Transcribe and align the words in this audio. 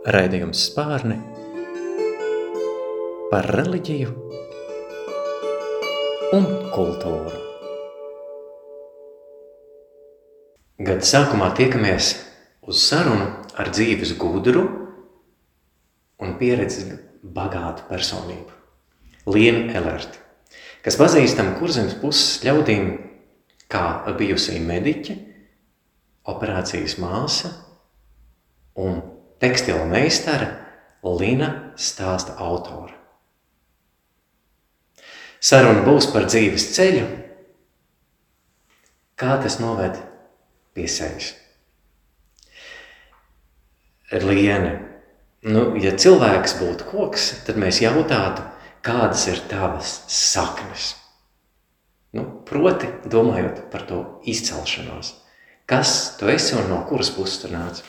Raidījums 0.00 0.62
spārni 0.70 1.18
par 3.28 3.44
reliģiju 3.52 4.14
un 6.38 6.48
kultūru. 6.72 7.34
Gada 10.80 11.04
sākumā 11.04 11.50
tiekamies 11.60 12.08
uz 12.64 12.80
sarunu 12.86 13.28
ar 13.60 13.68
dzīves 13.76 14.14
gudru 14.16 14.64
un 16.24 16.34
pieredzi 16.40 16.88
bagātu 17.20 17.84
personību. 17.92 18.56
Lienu 19.28 19.68
Elerti, 19.76 20.16
kas 20.80 20.96
pazīstama 20.96 21.58
kurzemes 21.60 22.00
puses 22.00 22.40
ļaudīm 22.48 22.94
kā 23.68 23.86
bijusī 24.16 24.64
mediķe, 24.64 25.20
operācijas 26.32 26.96
māsa 27.04 27.52
un 28.80 29.19
tekstila 29.40 29.84
meistara 29.88 30.52
Lina 31.02 31.72
stāsta 31.80 32.36
autora. 32.36 32.92
Saruna 35.40 35.80
būs 35.86 36.10
par 36.12 36.26
dzīves 36.28 36.66
ceļu, 36.76 37.06
kā 39.16 39.38
tas 39.40 39.56
noved 39.62 39.96
pie 40.76 40.84
sevis. 40.92 41.32
Liene, 44.10 44.74
nu, 45.48 45.70
ja 45.80 45.94
cilvēks 45.96 46.58
būtu 46.60 46.90
koks, 46.90 47.30
tad 47.46 47.56
mēs 47.62 47.80
jautātu, 47.80 48.44
kādas 48.84 49.24
ir 49.30 49.40
tavas 49.48 50.00
saknes. 50.12 50.90
Nu, 52.12 52.26
proti, 52.44 52.90
domājot 53.06 53.70
par 53.72 53.86
to 53.88 54.00
izcelšanos. 54.28 55.14
Kas 55.70 56.18
tu 56.18 56.28
esi 56.28 56.56
un 56.58 56.66
no 56.72 56.82
kuras 56.88 57.12
puses 57.14 57.38
tu 57.40 57.52
nāc? 57.52 57.84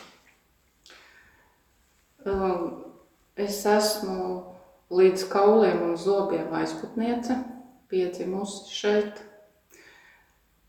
Es 2.22 3.64
esmu 3.66 4.26
līdz 4.94 5.24
kauliem 5.32 5.80
un 5.88 5.96
zobiem 5.98 6.52
aizputniece, 6.54 7.38
piedzimusi 7.90 8.76
šeit, 8.76 9.22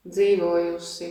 dzīvojusi 0.09 1.11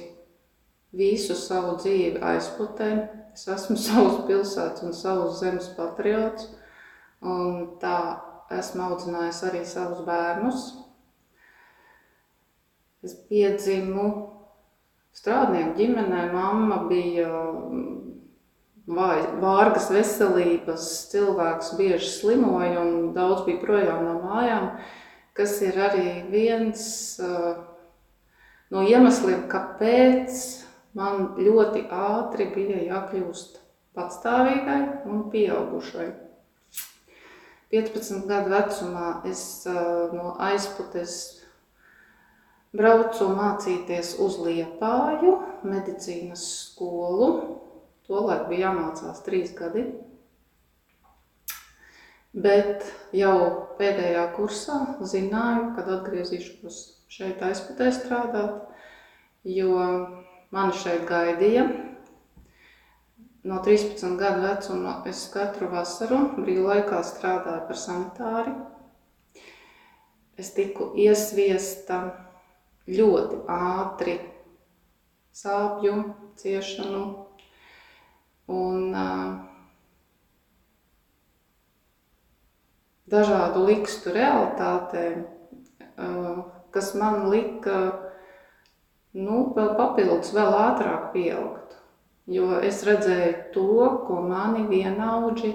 visu 0.97 1.37
savu 1.37 1.75
dzīvi 1.77 2.23
aizputē. 2.25 2.89
Es 3.35 3.45
esmu 3.47 3.77
savas 3.85 4.17
pilsētas 4.27 4.83
un 4.87 4.97
savas 4.97 5.37
zemes 5.43 5.69
patriots, 5.77 6.49
un 7.21 7.77
tā 7.83 7.97
esmu 8.57 8.89
audzinājusi 8.89 9.47
arī 9.51 9.63
savus 9.67 10.01
bērnus. 10.07 10.65
Es 13.05 13.13
piedzimu 13.29 14.09
strādnieku 15.15 15.77
ģimenē, 15.77 16.25
mamma 16.33 16.83
bija 16.89 17.29
vārgas 18.87 19.89
veselības, 19.93 20.87
cilvēks 21.11 21.75
bieži 21.77 22.09
slimoja 22.09 22.81
un 22.81 23.13
daudz 23.13 23.45
bija 23.45 23.61
projām 23.61 24.05
no 24.05 24.15
mājām, 24.23 24.71
kas 25.37 25.61
ir 25.61 25.77
arī 25.79 26.23
viens 26.31 27.19
no 28.71 28.83
iemesliem, 28.87 29.47
kāpēc 29.51 30.41
man 30.97 31.35
ļoti 31.37 31.85
ātri 31.91 32.49
bija 32.55 32.81
jākļūst 32.87 33.59
patstāvīgai 33.95 34.81
un 35.05 35.29
pieaugušai. 35.31 36.09
15 37.71 38.25
gadu 38.27 38.51
vecumā 38.51 39.21
es 39.29 39.63
no 40.11 40.33
aizputes 40.43 41.41
braucu 42.75 43.29
mācīties 43.31 44.17
uz 44.19 44.37
Liepāju 44.43 45.37
medicīnas 45.63 46.43
skolu, 46.65 47.61
Tolēk 48.11 48.49
bija 48.49 48.67
jāmācās 48.67 49.21
trīs 49.23 49.53
gadi. 49.55 49.85
Bet 52.31 52.83
jau 53.15 53.35
pēdējā 53.79 54.25
kursā 54.35 54.79
zināju, 54.99 55.69
kad 55.77 55.87
atgriezīšos 55.95 56.79
šeit 57.11 57.39
aizputē 57.43 57.87
strādāt, 57.95 58.57
jo 59.47 59.77
mani 60.51 60.75
šeit 60.79 61.07
gaidīja. 61.07 61.65
No 63.47 63.61
13 63.63 64.19
gadu 64.19 64.43
vecuma 64.43 64.97
es 65.09 65.23
katru 65.31 65.71
vasaru 65.71 66.19
brīvlaikā 66.35 66.99
strādāju 67.07 67.63
par 67.71 67.79
sanitāri. 67.79 68.53
Es 70.39 70.51
tiku 70.55 70.91
iesviesta 70.99 72.03
ļoti 72.91 73.41
ātri 73.55 74.19
sāpju, 75.35 75.95
ciešanu, 76.39 77.03
un 78.51 78.95
dažādu 83.11 83.65
likstu 83.67 84.13
realitātēm, 84.15 85.25
kas 86.71 86.93
man 86.99 87.27
lika 87.31 87.79
nu, 89.17 89.51
vēl 89.55 89.73
papildus, 89.79 90.31
vēl 90.35 90.55
ātrāk 90.55 91.11
pieaugt. 91.15 91.75
Jo 92.31 92.61
es 92.63 92.83
redzēju 92.87 93.33
to, 93.55 93.67
ko 94.07 94.21
mani 94.23 94.63
vienaudži 94.69 95.51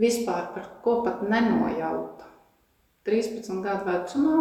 vispār 0.00 0.52
par 0.54 0.70
ko 0.84 1.00
pat 1.04 1.24
nenojauta. 1.26 2.30
13 3.06 3.60
gadu 3.64 3.86
vecumā 3.86 4.38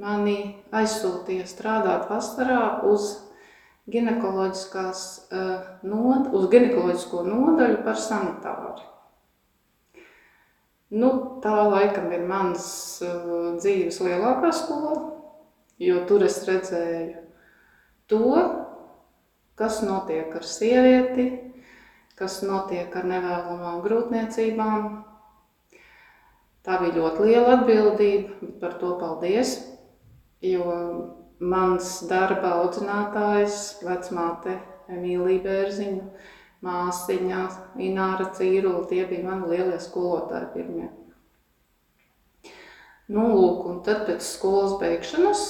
mani 0.00 0.36
aizsūtīja 0.74 1.46
strādāt 1.48 2.08
vasarā 2.10 2.84
uz 2.90 3.10
ginekoloģiskās, 3.90 5.00
uh, 5.28 5.70
nod, 5.84 6.30
uz 6.32 6.48
ginekoloģisko 6.52 7.22
nodaļu 7.26 7.80
par 7.84 8.00
sanitāri. 8.00 8.86
Nu, 10.94 11.10
tā 11.44 11.54
laikam 11.68 12.12
ir 12.14 12.24
mans 12.28 12.66
uh, 13.04 13.56
dzīves 13.58 14.00
lielākā 14.04 14.52
skola, 14.54 14.94
jo 15.82 16.04
tur 16.08 16.24
es 16.24 16.38
redzēju 16.48 17.24
to, 18.08 18.28
kas 19.58 19.82
notiek 19.86 20.32
ar 20.34 20.46
sievieti, 20.46 21.26
kas 22.18 22.40
notiek 22.46 22.94
ar 22.94 23.08
nevēlamām 23.10 23.82
grūtniecībām. 23.84 24.86
Tā 26.64 26.78
bija 26.80 26.96
ļoti 26.96 27.26
liela 27.28 27.58
atbildība, 27.58 28.38
bet 28.40 28.56
par 28.62 28.78
to 28.80 28.94
paldies, 29.00 29.58
jo 30.40 30.64
mans 31.42 31.98
darba 32.10 32.54
audzinātājs, 32.60 33.60
vecmāte 33.84 34.58
Emīlija 34.92 35.42
Bērziņa, 35.44 36.08
māsiņa 36.64 37.44
Ināra 37.82 38.30
Cīrula, 38.36 38.84
tie 38.88 39.04
bija 39.08 39.26
mani 39.26 39.50
lielie 39.52 39.78
skolotāji 39.82 40.52
pirmie. 40.54 40.90
Nu, 43.12 43.26
lūk, 43.34 43.66
un 43.68 43.80
tad 43.84 44.06
pēc 44.08 44.24
skolas 44.24 44.78
beigšanas, 44.80 45.42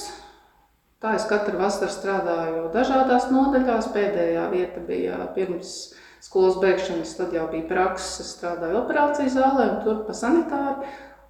tā 0.99 1.13
es 1.15 1.27
katru 1.29 1.55
vasaru 1.61 1.93
strādāju 1.93 2.65
dažādās 2.73 3.29
nodaļās, 3.31 3.93
pēdējā 3.95 4.49
vieta 4.51 4.83
bija 4.83 5.21
pirms 5.37 5.93
skolas 6.25 6.59
beigšanas, 6.59 7.15
tad 7.15 7.35
jau 7.35 7.45
bija 7.51 7.69
prakses, 7.69 8.19
es 8.25 8.33
strādāju 8.35 8.81
operācijas 8.81 9.37
zālē 9.37 9.69
un 9.69 9.83
tur 9.85 10.03
pa 10.07 10.15
sanitāri, 10.17 10.89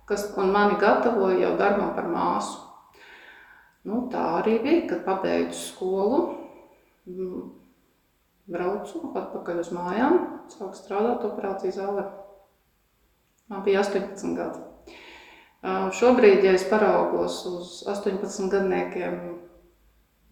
kas, 0.10 0.32
un 0.40 0.50
mani 0.56 0.80
gatavoja 0.82 1.44
jau 1.44 1.54
darbam 1.62 1.94
par 1.98 2.10
māsu. 2.10 2.65
Nu, 3.86 4.06
tā 4.10 4.24
arī 4.40 4.58
bija, 4.64 4.86
kad 4.90 5.04
pabeidzu 5.06 5.60
skolu, 5.60 6.20
mm, 7.06 7.42
braucu 8.50 9.02
atpakaļ 9.14 9.62
uz 9.62 9.70
mājām, 9.74 10.16
sāku 10.50 10.78
strādāt 10.78 11.26
operācijas 11.28 11.78
zālē. 11.78 12.06
Man 13.50 13.62
bija 13.66 13.84
18 13.84 14.34
gadi. 14.38 14.64
Šobrīd, 15.98 16.44
ja 16.46 16.54
es 16.58 16.66
paraugos 16.70 17.40
uz 17.50 17.70
18 17.90 18.50
gadniekiem, 18.54 19.16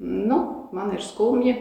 nu, 0.01 0.39
man 0.73 0.93
ir 0.93 1.01
skumji, 1.01 1.55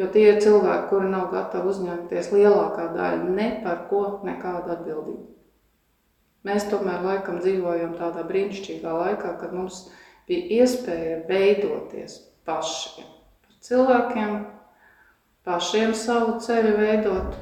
jo 0.00 0.08
tie 0.12 0.26
ir 0.30 0.40
cilvēki, 0.40 0.88
kuri 0.88 1.08
nav 1.12 1.30
gatavi 1.32 1.68
uzņemties 1.68 2.32
lielākā 2.32 2.90
daļa 2.96 3.32
ne 3.36 3.48
par 3.64 3.86
ko 3.92 4.02
nekādu 4.24 4.72
atbildību. 4.72 5.24
Mēs 6.48 6.68
tomēr 6.72 7.04
laikam 7.04 7.40
dzīvojam 7.44 7.96
tādā 8.00 8.24
brīnišķīgā 8.28 8.92
laikā, 9.04 9.34
kad 9.40 9.52
mums 9.52 9.82
ir 9.88 9.98
bija 10.30 10.62
iespēja 10.62 11.20
veidoties 11.28 12.20
pašiem, 12.46 13.08
par 13.42 13.56
cilvēkiem, 13.66 14.36
pašiem 15.46 15.94
savu 15.98 16.38
ceļu 16.44 16.76
veidot. 16.78 17.40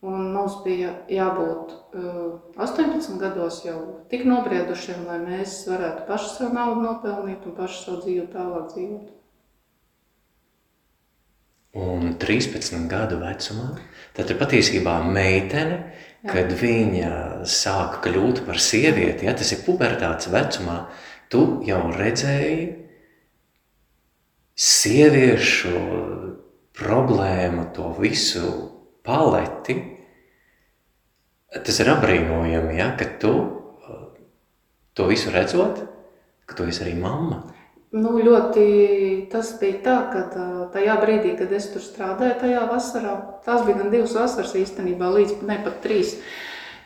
Un 0.00 0.30
mums 0.32 0.62
bija 0.64 0.94
jābūt 1.12 1.72
uh, 1.92 2.38
18 2.56 3.18
gados 3.20 3.60
jau 3.66 3.78
tik 4.08 4.24
nobriedušiem, 4.24 5.02
lai 5.04 5.18
mēs 5.20 5.58
varētu 5.68 6.06
paši 6.08 6.30
savu 6.38 6.54
naudu 6.56 6.86
nopelnīt 6.86 7.44
un 7.44 7.56
paši 7.58 7.82
savu 7.82 7.98
dzīvi 8.06 8.28
tālāk 8.32 8.70
dzīvot. 8.72 9.10
Un 11.80 12.16
13 12.18 12.88
gadu 12.90 13.20
vecumā, 13.20 13.68
tad 14.16 14.32
ir 14.32 14.40
patiesībā 14.40 14.96
meitene, 15.06 15.76
Jā. 16.24 16.32
kad 16.32 16.50
viņa 16.58 17.12
sāk 17.46 18.00
kļūt 18.02 18.42
par 18.48 18.58
sievieti, 18.58 19.28
ja 19.28 19.36
tas 19.38 19.52
ir 19.54 19.60
pubertātes 19.62 20.32
vecumā, 20.32 20.80
tu 21.30 21.44
jau 21.66 21.82
redzēji 21.94 22.66
sieviešu 24.60 25.76
problēmu, 26.76 27.70
to 27.76 27.92
visu 28.00 28.50
paleti, 29.06 29.78
tas 31.50 31.80
ir 31.82 31.90
apbrīnojami, 31.94 32.76
ja, 32.78 32.92
ka 32.98 33.08
tu 33.22 33.34
to 34.94 35.06
visu 35.08 35.32
redzot, 35.32 35.80
ka 36.46 36.58
tu 36.58 36.68
esi 36.68 36.84
arī 36.84 36.98
mamma. 36.98 37.40
Nu, 37.90 38.20
ļoti 38.22 38.64
tas 39.32 39.48
bija 39.58 39.80
tā, 39.82 39.96
ka 40.12 40.44
tajā 40.74 40.94
brīdī, 41.02 41.32
kad 41.38 41.50
es 41.56 41.66
tur 41.72 41.82
strādāju, 41.82 42.36
tajā 42.38 42.66
vasarā, 42.70 43.16
tās 43.46 43.64
bija 43.66 43.80
gan 43.80 43.90
divas 43.90 44.14
vasaras 44.14 44.54
īstenībā, 44.60 45.08
līdz 45.16 45.40
ne 45.48 45.56
pat 45.64 45.80
trīs. 45.82 46.14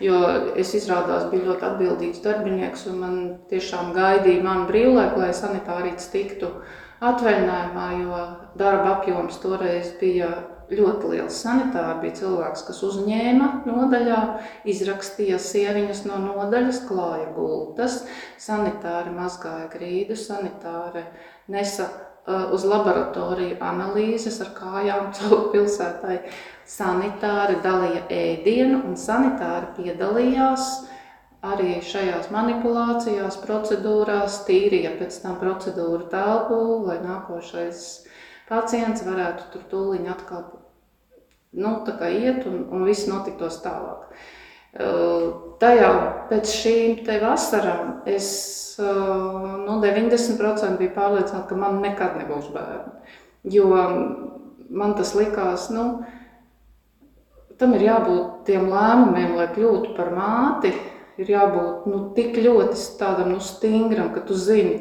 Jo 0.04 0.20
es 0.60 0.74
izrādās 0.76 1.28
biju 1.30 1.48
ļoti 1.48 1.64
atbildīgs 1.68 2.22
darbinieks, 2.24 2.86
un 2.90 2.96
man 3.00 3.20
tiešām 3.50 3.92
gaidīja 3.96 4.42
manu 4.44 4.66
brīvlaiku, 4.68 5.22
lai 5.22 5.30
sanitārīts 5.36 6.10
tiktu 6.12 6.50
atvaļinājumā, 7.04 7.86
jo 8.02 8.24
darba 8.60 8.98
apjoms 8.98 9.38
toreiz 9.42 9.94
bija 10.00 10.30
ļoti 10.72 11.10
liels 11.12 11.38
sanitāri. 11.44 12.00
Bija 12.02 12.18
cilvēks, 12.20 12.64
kas 12.68 12.80
uzņēma 12.88 13.50
nodaļā, 13.68 14.20
izrakstīja 14.70 15.38
sieviņas 15.42 16.04
no 16.08 16.20
nodaļas, 16.24 16.82
klāja 16.88 17.30
gultas, 17.36 18.02
sanitāri 18.40 19.14
mazgāja 19.14 19.68
grīdu, 19.72 20.16
sanitāri 20.18 21.04
nesa 21.52 21.88
uz 22.26 22.64
laboratoriju 22.68 23.58
analīzes 23.60 24.40
ar 24.44 24.50
kājām 24.56 25.10
caur 25.18 25.48
pilsētai. 25.52 26.18
Sanitāri 26.64 27.58
dalīja 27.64 28.06
ēdienu 28.08 28.80
un 28.88 28.96
sanitāri 28.96 29.74
piedalījās 29.78 30.68
arī 31.44 31.74
šajās 31.84 32.30
manipulācijās, 32.32 33.36
procedūrās, 33.44 34.40
tīrīja 34.46 34.94
pēc 34.96 35.18
tam 35.20 35.36
procedūru 35.42 36.06
telpu, 36.12 36.60
lai 36.86 37.02
nākošais 37.04 37.82
pacients 38.48 39.04
varētu 39.04 39.50
tur 39.52 39.66
tūliņ 39.72 40.08
atkal 40.14 40.46
nu, 41.60 41.76
iet 42.08 42.48
un, 42.48 42.64
un 42.72 42.88
viss 42.88 43.04
notiktos 43.10 43.60
tālāk. 43.64 44.08
Uh, 44.08 44.32
tajā 44.74 45.90
pēc 46.30 46.50
šīm 46.50 46.96
te 47.06 47.18
vasarām 47.22 48.00
es 48.10 48.28
uh, 48.82 49.60
nu, 49.62 49.78
90% 49.82 50.80
biju 50.80 50.94
pārliecināta, 50.96 51.46
ka 51.50 51.58
man 51.58 51.78
nekad 51.84 52.18
nebūs 52.18 52.50
bērni. 52.54 53.14
Jo 53.54 53.68
man 54.74 54.94
tas 54.98 55.12
likās, 55.14 55.68
nu, 55.74 56.02
tam 57.60 57.74
ir 57.76 57.86
jābūt 57.86 58.44
tiem 58.48 58.66
lēmumiem, 58.72 59.36
lai 59.38 59.48
kļūtu 59.54 59.94
par 59.96 60.10
māti, 60.16 60.72
ir 61.20 61.30
jābūt 61.30 61.86
nu, 61.90 62.00
tik 62.16 62.38
ļoti 62.42 62.80
tādam 62.98 63.34
nu, 63.36 63.40
stingram, 63.44 64.10
ka 64.14 64.24
tu 64.26 64.34
zini, 64.38 64.80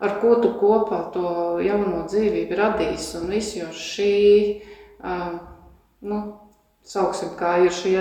ar 0.00 0.18
ko 0.22 0.36
tu 0.40 0.54
kopā 0.60 1.02
to 1.12 1.28
jauno 1.64 2.06
dzīvību 2.08 2.56
radīsi. 2.56 3.18
Un 3.20 3.30
viss 3.32 3.56
jau 3.58 3.68
šī, 3.74 4.16
um, 5.04 5.38
nu, 6.08 6.22
sauksim, 6.86 7.34
kā 7.38 7.56
ir 7.66 7.74
šie 7.74 7.98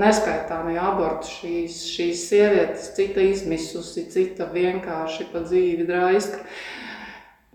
neskaitāmie 0.00 0.76
aborti, 0.80 1.32
šīs, 1.38 1.78
šīs 1.94 2.24
sievietes, 2.30 2.90
cita 2.96 3.24
izmisusi, 3.24 4.06
cita 4.12 4.50
vienkārši 4.52 5.30
pa 5.32 5.44
dzīvi 5.46 5.86
draiska. 5.88 6.42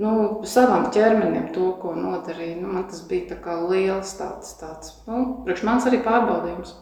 Nu, 0.01 0.41
savam 0.49 0.87
ķermenim 0.93 1.51
to, 1.53 1.75
ko 1.81 1.93
nodarīja, 1.93 2.57
nu, 2.63 2.71
man 2.73 2.87
tas 2.89 3.03
bija 3.05 3.35
tā 3.35 3.37
kā 3.43 3.59
liels 3.69 4.15
tāds, 4.17 4.55
tāds, 4.57 4.95
nu, 5.05 5.43
priekš 5.45 5.65
mans 5.67 5.85
arī 5.85 6.01
pārbaudījums. 6.05 6.73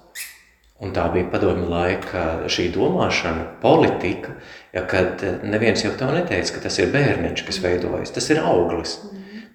Un 0.80 0.94
tā 0.96 1.10
bija 1.12 1.28
padomju 1.28 1.66
laika 1.68 2.22
šī 2.48 2.70
domāšana, 2.72 3.44
politika, 3.60 4.38
ja, 4.72 4.86
kad 4.88 5.20
neviens 5.44 5.84
jau 5.84 5.92
to 6.00 6.08
neteica, 6.16 6.54
ka 6.56 6.64
tas 6.70 6.80
ir 6.80 6.94
bērniņš, 6.94 7.44
kas 7.50 7.60
veidojas. 7.66 8.14
Tas 8.16 8.30
ir 8.32 8.40
auglis. 8.40 8.96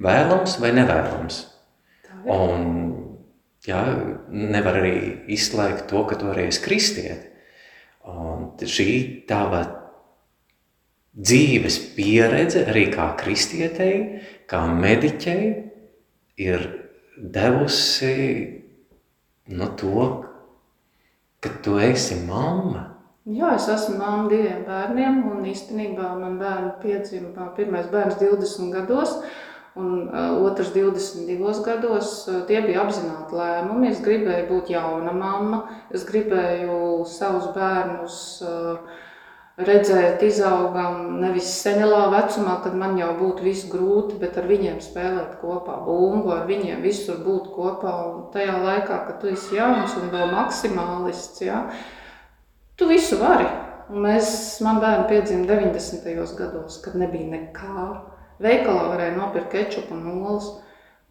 Vēlams 0.04 0.58
vai 0.60 0.74
nevēlams. 0.76 1.38
Un 2.28 2.68
ja, 3.68 3.82
nevar 4.28 4.80
arī 4.82 4.96
izslēgt 5.34 5.88
to, 5.90 6.04
ka 6.08 6.18
tu 6.20 6.30
arī 6.32 6.48
esi 6.50 6.62
kristieti. 6.64 7.30
Un 8.10 8.50
šī 8.60 8.88
tava 9.28 9.62
dzīves 11.14 11.78
pieredze 11.96 12.66
arī 12.68 12.88
kā 12.92 13.12
kristietei, 13.18 14.20
kā 14.50 14.64
mediķei, 14.68 15.46
ir 16.44 16.66
devusi 17.16 18.16
no 19.54 19.70
to, 19.78 20.08
ka 21.40 21.52
tu 21.64 21.78
esi 21.80 22.18
mamma. 22.26 22.90
Jā, 23.24 23.54
es 23.56 23.70
esmu 23.72 23.96
mamma 24.02 24.28
diviem 24.28 24.66
bērniem, 24.66 25.22
un 25.32 25.46
īstenībā 25.48 26.10
man 26.18 26.36
bērni 26.40 26.74
piedzima 26.82 27.46
pirmais 27.56 27.86
bērns 27.92 28.18
20 28.20 28.74
gados, 28.74 29.14
un 29.74 30.04
uh, 30.06 30.42
otrs 30.46 30.70
22 30.74 31.64
gados. 31.66 32.12
Tie 32.48 32.60
bija 32.62 32.84
apzināti 32.84 33.34
lēmumi. 33.34 33.90
Es 33.90 34.02
gribēju 34.04 34.46
būt 34.50 34.70
jauna 34.74 35.14
mamma, 35.14 35.64
es 35.94 36.06
gribēju 36.06 36.76
savus 37.10 37.50
bērnus 37.56 38.20
uh, 38.46 39.02
redzēt, 39.58 40.22
izaugam 40.26 41.18
nevis 41.22 41.50
senelā 41.62 42.06
vecumā, 42.12 42.56
kad 42.64 42.74
man 42.78 42.96
jau 42.98 43.12
būtu 43.18 43.46
viss 43.46 43.68
grūti, 43.70 44.18
bet 44.22 44.38
ar 44.40 44.48
viņiem 44.50 44.80
spēlēt 44.82 45.36
kopā 45.42 45.76
bumbu, 45.86 46.32
ar 46.34 46.46
viņiem 46.48 46.82
visur 46.82 47.20
būt 47.22 47.52
kopā. 47.54 47.94
Un 48.10 48.24
tajā 48.34 48.56
laikā, 48.62 49.02
kad 49.08 49.20
tu 49.22 49.30
esi 49.30 49.58
jauns 49.58 49.94
un 50.00 50.10
vēl 50.14 50.34
maksimālists, 50.34 51.44
ja, 51.46 51.66
tu 52.78 52.90
visu 52.90 53.20
vari. 53.22 53.46
Un 53.92 54.00
mēs, 54.06 54.28
man 54.64 54.80
bērni 54.80 55.10
piedzima 55.10 55.46
90. 55.50 56.08
gados, 56.38 56.80
kad 56.82 56.96
nebija 56.98 57.30
nekā. 57.36 58.13
Veikalā 58.42 58.90
varēja 58.92 59.16
nopirkt 59.18 59.52
kečupu 59.54 59.94
un 59.94 60.06
olas. 60.18 60.50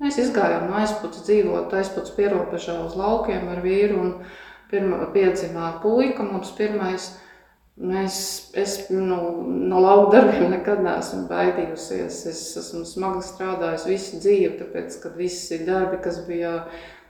Mēs 0.03 0.17
izgājām 0.19 0.67
no 0.67 0.79
aizputs 0.81 1.23
dzīvot, 1.23 1.73
aizputs 1.77 2.15
pierobežā 2.17 2.79
uz 2.83 2.97
laukiem 2.99 3.47
ar 3.53 3.61
vīru 3.63 3.99
un 4.01 4.15
pirma, 4.71 5.05
piedzimā 5.13 5.75
puika 5.83 6.25
mums 6.27 6.55
pirmais– 6.57 7.11
Mēs, 7.73 8.15
es 8.53 8.75
nu, 8.93 9.15
no 9.65 9.79
lauka 9.81 10.19
darbiem 10.19 10.51
nekad 10.51 10.83
neesmu 10.85 11.23
baidījusies. 11.25 12.19
Es 12.29 12.41
esmu 12.59 12.83
smagi 12.85 13.23
strādājusi 13.25 13.89
visu 13.89 14.19
dzīvi, 14.21 14.51
tāpēc, 14.59 14.97
ka 15.01 15.09
visi 15.17 15.57
darbi, 15.65 15.97
kas 16.03 16.19
bija 16.27 16.59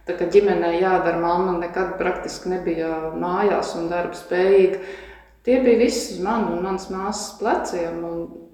ģimenē 0.08 0.70
jādara, 0.80 1.20
mamma 1.20 1.58
nekad 1.60 1.98
praktiski 2.00 2.54
nebija 2.54 3.12
mājās 3.20 3.74
un 3.76 3.92
darba 3.92 4.16
spējīga. 4.16 4.80
Tie 5.44 5.58
bija 5.60 5.80
visi 5.82 6.14
uz 6.14 6.20
mani 6.24 6.54
un 6.56 6.62
manas 6.64 6.86
māsas 6.88 7.34
pleciem, 7.40 7.98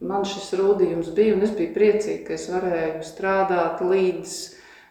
man 0.01 0.24
šis 0.25 0.47
rūdījums 0.57 1.12
bija, 1.13 1.36
un 1.36 1.45
es 1.45 1.51
biju 1.53 1.75
priecīga, 1.75 2.24
ka 2.25 2.33
es 2.33 2.47
varēju 2.50 3.03
strādāt 3.06 3.83
līdz 3.86 4.38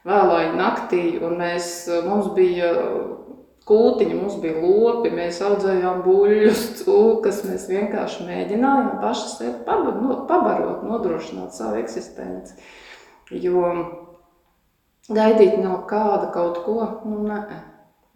vēlai 0.06 0.44
naktī, 0.54 1.02
mēs, 1.18 1.88
mums 2.06 2.30
bija 2.36 2.70
kūtiņi, 3.68 4.14
mums 4.16 4.36
bija 4.42 4.60
lopi, 4.62 5.10
mēs 5.12 5.40
audzējām 5.44 6.04
buļļus, 6.06 6.62
cūkas, 6.82 7.42
mēs 7.48 7.66
vienkārši 7.72 8.28
mēģinājām 8.28 8.92
paši 9.02 9.32
sevi 9.34 9.56
pabarot, 9.66 10.86
nodrošināt 10.86 11.56
savu 11.56 11.82
eksistenci. 11.82 12.54
Jo 13.34 13.72
gaidīt 15.10 15.58
no 15.60 15.82
kāda 15.90 16.30
kaut 16.32 16.62
ko, 16.64 16.78
nu 17.08 17.26
nē. 17.26 17.42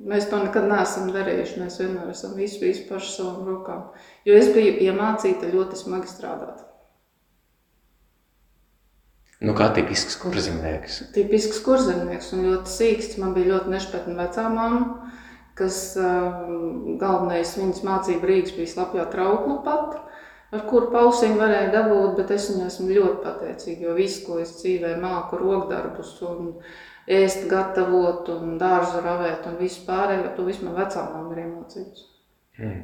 Mēs 0.09 0.27
to 0.31 0.41
nekad 0.43 0.67
neesam 0.71 1.13
darījuši, 1.15 1.61
mēs 1.63 1.79
vienmēr 1.79 2.11
esam 2.11 2.35
visu, 2.35 2.59
visu 2.65 2.89
paši 2.89 3.15
savām 3.15 3.47
rokām. 3.47 3.87
Jo 4.27 4.37
es 4.39 4.51
biju 4.55 4.75
iemācīta 4.89 5.53
ļoti 5.53 5.79
smagi 5.79 6.11
strādāt. 6.11 6.65
Nu, 9.43 9.55
kā 9.59 9.69
tipisks 9.75 10.17
kurzemnieks? 10.23 11.01
Tipisks 11.15 11.63
kurzemnieks 11.67 12.31
un 12.35 12.45
ļoti 12.47 12.71
sīksts. 12.71 13.19
Man 13.19 13.35
bija 13.35 13.57
ļoti 13.57 13.75
nešpatna 13.75 14.19
vecā 14.21 14.47
mamma 14.51 15.13
kas 15.59 15.97
um, 16.01 16.97
galvenais 17.01 17.57
viņas 17.59 17.83
mācība 17.87 18.29
Rīgas 18.29 18.55
bija 18.57 18.71
slapjā 18.73 19.05
trauklu 19.13 19.59
pat, 19.67 19.99
ar 20.53 20.65
kuru 20.69 20.91
pausiņu 20.93 21.39
varēja 21.41 21.73
dabūt, 21.75 22.15
bet 22.21 22.33
es 22.37 22.49
viņai 22.53 22.69
esmu 22.71 22.89
ļoti 22.93 23.21
pateicīga, 23.25 23.87
jo 23.89 23.97
visu, 23.97 24.25
ko 24.27 24.41
es 24.43 24.55
dzīvē 24.61 24.95
māku, 25.03 25.41
rokdarbus 25.41 26.15
un 26.29 26.55
ēst 27.11 27.47
gatavot 27.51 28.29
un 28.35 28.57
dārzu 28.61 29.03
ravēt 29.03 29.47
un 29.51 29.59
visu 29.61 29.85
pārējo, 29.87 30.35
to 30.37 30.47
visu 30.47 30.67
man 30.67 30.77
vecā 30.79 31.05
mamma 31.11 31.35
ir 31.35 31.45
iemācījusi. 31.45 32.09
Hmm. 32.59 32.83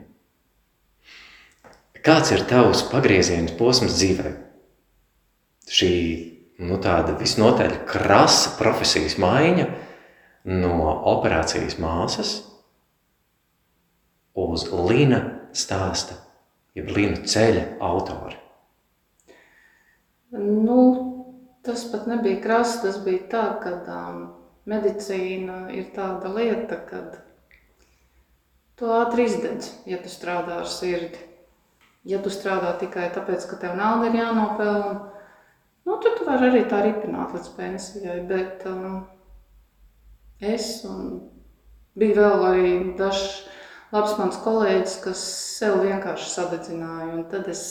Kāds 2.05 2.33
ir 2.33 2.45
tavs 2.49 2.85
pagrieziens 2.89 3.53
posms 3.59 3.99
dzīvē? 3.99 4.33
Šī, 5.69 5.93
nu 6.65 6.79
tāda 6.83 7.15
visnotaļ 7.19 7.75
krasa 7.91 8.55
profesijas 8.59 9.19
maiņa 9.21 9.67
no 10.49 10.79
operācijas 11.13 11.77
māsas 11.83 12.37
uz 14.39 14.69
Līna 14.73 15.21
stāsta, 15.53 16.17
jeb 16.79 16.89
Līna 16.95 17.27
ceļa 17.29 17.65
autori? 17.85 18.39
Nu, 20.39 20.79
tas 21.69 21.85
pat 21.93 22.09
nebija 22.11 22.41
krasi, 22.43 22.81
tas 22.83 22.99
bija 23.05 23.29
tā, 23.31 23.45
ka 23.63 23.75
um, 23.95 24.25
medicīna 24.69 25.69
ir 25.77 25.93
tāda 25.95 26.33
lieta, 26.35 26.81
kad 26.89 27.21
tu 28.79 28.91
ātri 28.97 29.29
izdedz, 29.29 29.71
ja 29.87 30.01
tu 30.03 30.11
strādā 30.13 30.63
ar 30.65 30.69
sirdi. 30.73 31.27
Ja 32.09 32.23
tu 32.25 32.33
strādā 32.33 32.73
tikai 32.81 33.11
tāpēc, 33.13 33.45
ka 33.51 33.59
tev 33.61 33.75
nauda 33.77 34.09
ir 34.09 34.17
jānopelna, 34.17 34.93
nu, 35.85 35.97
tad 36.01 36.15
tu 36.17 36.25
vari 36.25 36.49
arī 36.49 36.63
tā 36.71 36.81
ripināt 36.87 37.35
līdz 37.37 37.51
pensijai, 37.59 38.21
bet 38.31 38.65
um, 38.71 39.03
es 40.41 40.79
un 40.89 41.19
Bija 41.99 42.15
vēl 42.15 42.45
arī 42.47 42.73
dažs 42.99 43.23
labs 43.91 44.13
mans 44.21 44.37
kolēģis, 44.45 44.99
kas 45.03 45.23
sev 45.59 45.81
vienkārši 45.83 46.29
sadedzināja. 46.31 47.09
Un 47.17 47.25
tad 47.33 47.49
es 47.51 47.63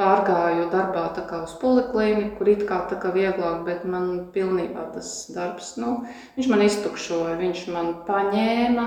pārgāju 0.00 0.70
darbā 0.72 1.04
tā 1.16 1.26
kā 1.28 1.42
uz 1.44 1.52
poliklīniku, 1.60 2.38
kur 2.38 2.50
it 2.50 2.64
kā 2.68 2.80
tā 2.90 2.98
kā 3.02 3.12
vieglāk, 3.14 3.62
bet 3.66 3.84
man 3.84 4.10
pilnībā 4.34 4.88
tas 4.94 5.12
darbs, 5.34 5.74
nu, 5.80 6.00
viņš 6.38 6.50
man 6.50 6.64
iztukšoja, 6.64 7.38
viņš 7.40 7.64
man 7.74 7.92
paņēma 8.08 8.86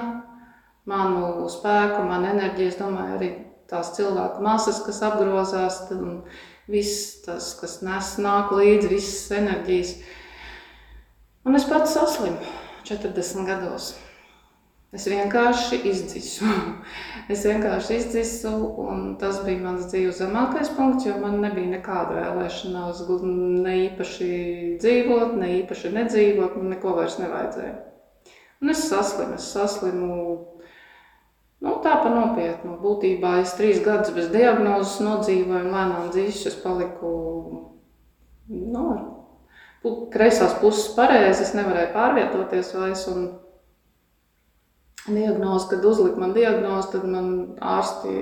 manu 0.90 1.50
spēku, 1.52 2.04
manu 2.10 2.32
enerģiju, 2.34 2.72
es 2.74 2.80
domāju, 2.82 3.18
arī 3.20 3.30
tās 3.72 3.94
cilvēku 3.96 4.44
masas, 4.44 4.82
kas 4.86 5.02
apgrozās, 5.06 5.86
viss 6.70 7.22
tas, 7.26 7.54
kas 7.60 7.80
nes, 7.86 8.16
nāk 8.24 8.52
līdzi, 8.56 8.92
visas 8.92 9.32
enerģijas. 9.38 9.96
Un 11.44 11.60
es 11.60 11.68
pats 11.68 11.96
saslimu 11.96 12.40
40 12.88 13.48
gados. 13.48 13.94
Es 14.94 15.08
vienkārši 15.10 15.80
izdzisu. 15.90 16.46
es 17.34 17.42
vienkārši 17.48 17.96
izdzisu, 17.98 18.52
un 18.84 19.16
tas 19.22 19.40
bija 19.46 19.64
mans 19.64 19.88
dzīves 19.90 20.20
zemākais 20.22 20.70
punkts, 20.78 21.08
jo 21.08 21.16
man 21.22 21.40
nebija 21.42 21.72
nekāda 21.72 22.20
vēlēšanās 22.20 23.02
ne 23.34 23.74
īpaši 23.88 24.30
dzīvot, 24.84 25.34
ne 25.42 25.50
īpaši 25.64 25.94
nedzīvot, 25.98 26.60
man 26.60 26.76
neko 26.76 26.94
vairs 27.00 27.18
nevajadzēja. 27.24 27.74
Un 28.62 28.72
es 28.72 28.86
saslimu, 28.86 29.40
es 29.42 29.50
saslimu 29.52 30.12
nu, 31.64 31.74
tā 31.84 31.98
pa 32.04 32.12
nopietnu. 32.14 32.78
Būtībā 32.84 33.40
es 33.42 33.58
trīs 33.58 33.82
gadus 33.84 34.14
bez 34.16 34.30
diagnozes 34.32 35.00
nodzīvoju, 35.04 35.74
lēnām 35.74 36.14
dzīves 36.14 36.46
es 36.52 36.60
paliku 36.62 37.16
nu, 38.48 38.86
kreisās 40.14 40.54
puses 40.62 40.94
pareizi, 40.96 41.48
es 41.48 41.56
nevarēju 41.58 41.96
pārvietoties 41.96 42.72
vairs, 42.78 43.08
un 43.12 43.26
diagnozi, 45.08 45.68
kad 45.70 45.86
uzlika 45.86 46.20
man 46.20 46.34
diagnozi, 46.34 46.92
tad 46.96 47.08
man 47.10 47.30
ārsti 47.62 48.14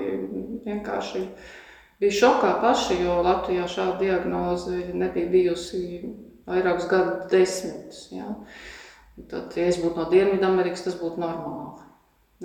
vienkārši 0.66 1.24
bija 2.02 2.18
šokā 2.18 2.56
paši, 2.62 2.98
jo 3.04 3.22
Latvijā 3.26 3.68
šāda 3.70 4.00
diagnoze 4.00 4.88
nebija 4.94 5.30
bijusi 5.30 5.84
vairākus 6.50 6.90
gadu 6.90 7.30
desmitus. 7.32 8.08
Ja. 8.12 8.34
Tad, 9.30 9.54
ja 9.56 9.68
es 9.70 9.78
būtu 9.82 10.00
no 10.00 10.08
Dienvidamerikas, 10.10 10.86
tas 10.88 10.98
būtu 10.98 11.22
normāli. 11.22 11.88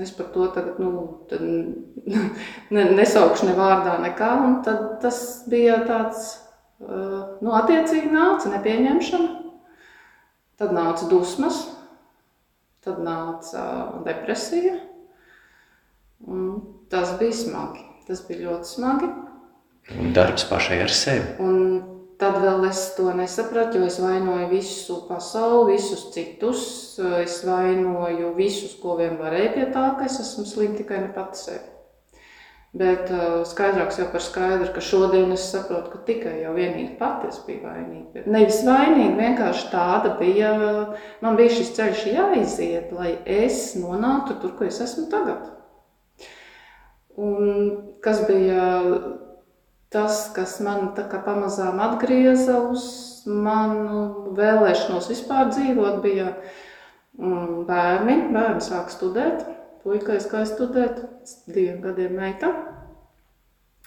Es 0.02 0.10
par 0.12 0.26
to 0.34 0.50
tagad 0.52 0.76
nu, 0.82 0.90
ne, 2.74 2.82
nesaukšu 2.98 3.48
ne 3.48 3.54
vārdā 3.56 3.96
nekā, 4.02 4.32
un 4.44 4.58
tad 4.66 4.98
tas 5.00 5.20
bija 5.48 5.78
tāds, 5.88 6.26
nu, 6.84 7.54
attiecīgi 7.56 8.12
nāca 8.12 8.52
nepieņemšana, 8.52 9.30
tad 10.60 10.76
nāca 10.76 11.08
dusmas, 11.08 11.62
Tad 12.86 13.02
nāca 13.02 13.62
depresija. 14.06 14.76
Un 16.26 16.60
tas 16.90 17.16
bija 17.18 17.34
smagi. 17.34 17.82
Tas 18.06 18.22
bija 18.28 18.46
ļoti 18.46 18.70
smagi. 18.76 19.10
Un 19.98 20.14
darbs 20.14 20.46
pašai 20.46 20.80
ar 20.84 20.94
sevi. 20.94 21.34
Un 21.42 21.58
tad 22.20 22.38
vēl 22.42 22.64
es 22.68 22.82
to 22.96 23.10
nesapratu, 23.14 23.80
jo 23.80 23.90
es 23.90 23.98
vainoju 24.02 24.48
visu 24.50 25.00
pasauli, 25.08 25.74
visus 25.74 26.06
citus. 26.14 26.66
Es 27.20 27.40
vainoju 27.46 28.32
visus, 28.38 28.78
ko 28.80 28.96
vien 29.00 29.18
varēju 29.20 29.54
pie 29.56 29.66
tā, 29.74 29.88
ka 29.98 30.06
es 30.06 30.20
esmu 30.22 30.46
slim 30.48 30.78
tikai 30.78 31.02
ne 31.02 31.10
pati 31.14 31.42
sevi. 31.42 31.75
Bet 32.76 33.08
uh, 33.08 33.40
skaidrāks 33.48 33.96
jau 34.00 34.06
par 34.12 34.20
skaidru, 34.20 34.68
ka 34.74 34.82
šodien 34.84 35.30
es 35.32 35.46
saprotu, 35.48 35.94
ka 35.94 36.00
tikai 36.08 36.34
jau 36.42 36.52
vienīgi 36.56 36.96
pati 36.98 37.30
es 37.30 37.38
biju 37.46 37.62
vainīga. 37.64 38.24
Nevis 38.28 38.58
vainīga, 38.66 39.14
vienkārši 39.16 39.70
tāda 39.72 40.12
bija, 40.18 40.50
man 41.22 41.38
bija 41.38 41.54
šis 41.56 41.72
ceļš 41.78 42.02
jāiziet, 42.10 42.92
lai 42.92 43.14
es 43.24 43.70
nonāktu 43.80 44.36
tur, 44.42 44.52
kur 44.58 44.68
es 44.68 44.82
esmu 44.84 45.06
tagad. 45.12 45.46
Un 47.16 47.70
kas 48.04 48.20
bija 48.28 48.66
tas, 49.88 50.26
kas 50.36 50.58
man 50.60 50.90
pamazām 51.24 51.80
atgrieza 51.80 52.58
uz 52.68 52.84
manu 53.24 54.34
vēlēšanos 54.36 55.08
vispār 55.14 55.48
dzīvot, 55.54 56.02
bija 56.04 56.32
mm, 57.16 57.62
bērni, 57.70 58.18
bērni 58.36 58.64
sāk 58.68 58.92
studēt 58.92 59.46
puika 59.86 60.16
aizgāja 60.16 60.48
studēt, 60.50 60.98
diviem 61.46 61.78
gadiem 61.84 62.18
meita. 62.18 62.50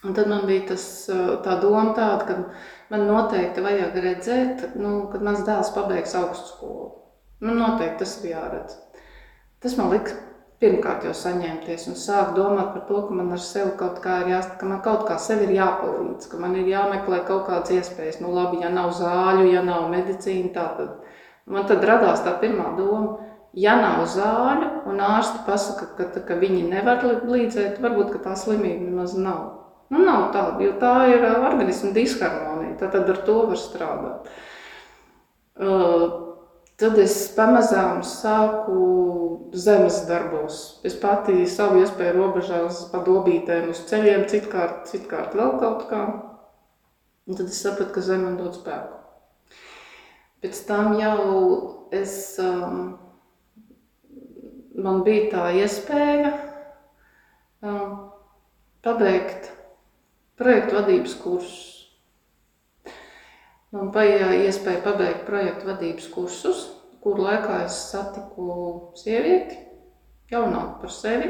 Un 0.08 0.16
tad 0.16 0.30
man 0.32 0.46
bija 0.48 0.70
tas, 0.72 0.84
tā 1.44 1.58
doma 1.60 1.92
tāda, 1.98 2.24
ka 2.24 2.94
man 2.94 3.04
noteikti 3.10 3.64
vajag 3.66 3.98
redzēt, 4.06 4.64
nu, 4.80 5.10
kad 5.12 5.26
mans 5.28 5.44
dēls 5.48 5.74
pabeigs 5.76 6.16
augstu 6.16 6.54
skolu. 6.54 6.88
Man 7.44 7.60
noteikti 7.60 8.06
tas 8.06 8.16
ir 8.22 8.32
jāredz. 8.32 8.78
Tas 9.60 9.76
man 9.76 9.92
lika 9.92 10.16
pirmkārt 10.60 11.04
jau 11.08 11.12
saņemties 11.16 11.86
un 11.92 11.98
sākt 12.00 12.36
domāt 12.36 12.72
par 12.74 12.86
to, 12.88 13.02
ka 13.08 13.16
man 13.16 13.32
ar 13.36 13.44
sevi 13.44 13.76
kaut 13.80 14.00
kā 14.04 14.22
ir 14.24 14.34
jāsaka, 14.34 14.58
ka 14.62 14.72
man 14.72 14.82
kaut 14.84 15.06
kā 15.08 15.20
sevi 15.20 15.50
ir 15.50 15.58
jāpalīdz, 15.58 16.30
ka 16.32 16.40
man 16.40 16.56
ir 16.60 16.72
jāmeklē 16.72 17.22
kaut 17.28 17.46
kādas 17.48 17.76
iespējas. 17.76 18.22
Nu 18.24 18.32
labi, 18.36 18.62
ja 18.64 18.72
nav 18.72 18.92
zāļu, 18.96 19.50
ja 19.52 19.64
nav 19.68 19.88
medicīna, 19.92 20.52
tā 20.56 20.68
tad 20.80 20.96
man 21.50 21.68
tad 21.68 21.84
radās 21.88 22.24
tā 22.24 22.38
pirmā 22.40 22.72
doma, 22.80 23.29
ja 23.58 23.76
nav 23.82 24.04
zāļu 24.10 24.70
un 24.90 25.02
ārsti 25.04 25.44
pasaka, 25.48 25.90
ka, 25.98 26.10
tā, 26.14 26.24
ka 26.26 26.38
viņi 26.40 26.68
nevar 26.70 27.04
līdzēt, 27.06 27.80
varbūt 27.82 28.20
tā 28.24 28.36
slimība 28.38 28.90
nemaz 28.90 29.16
nav. 29.18 29.60
Nu, 29.90 30.04
nav 30.06 30.30
tāda, 30.34 30.62
jo 30.62 30.76
tā 30.82 30.94
ir 31.10 31.26
organisma 31.26 31.92
disharmonija. 31.96 32.76
Tad 32.80 33.10
ar 33.10 33.22
to 33.26 33.38
var 33.50 33.58
strādāt. 33.58 34.28
Uh, 35.60 36.04
tad 36.80 37.00
es 37.02 37.16
pamazām 37.36 38.04
sāku 38.06 39.50
zemes 39.58 40.04
darbos. 40.08 40.80
Es 40.86 40.94
pati 41.00 41.42
savu 41.50 41.82
iespēju 41.82 42.16
robežās 42.20 42.86
pa 42.94 43.02
dobītēm 43.06 43.74
uz 43.74 43.82
ceļiem, 43.90 44.28
citkārt, 44.30 44.86
citkārt 44.92 45.34
vēl 45.36 45.58
kaut 45.60 45.90
kā. 45.90 46.06
Un 47.30 47.38
tad 47.38 47.50
es 47.50 47.60
sapratu, 47.62 47.92
ka 47.98 48.06
zeme 48.06 48.30
man 48.30 48.38
dod 48.40 48.56
spēku. 48.58 48.96
Pēc 50.40 50.62
tam 50.70 50.96
jau 51.02 51.18
es 51.92 52.14
um, 52.40 52.94
man 54.84 55.04
bija 55.06 55.30
tā 55.34 55.46
iespēja 55.60 56.32
um, 57.66 57.96
pabeigt 58.86 59.52
projektu 60.40 60.80
vadības 60.80 61.16
kursus. 61.22 61.66
Man 63.76 63.92
bija 63.94 64.32
iespēja 64.48 64.82
pabeigt 64.86 65.26
projektu 65.28 65.70
vadības 65.70 66.10
kursus, 66.14 66.64
kur 67.04 67.20
laikā 67.22 67.62
es 67.68 67.78
satiku 67.92 68.50
sievieti, 68.98 69.60
jaunāku 70.32 70.80
par 70.82 70.94
sevi, 70.94 71.30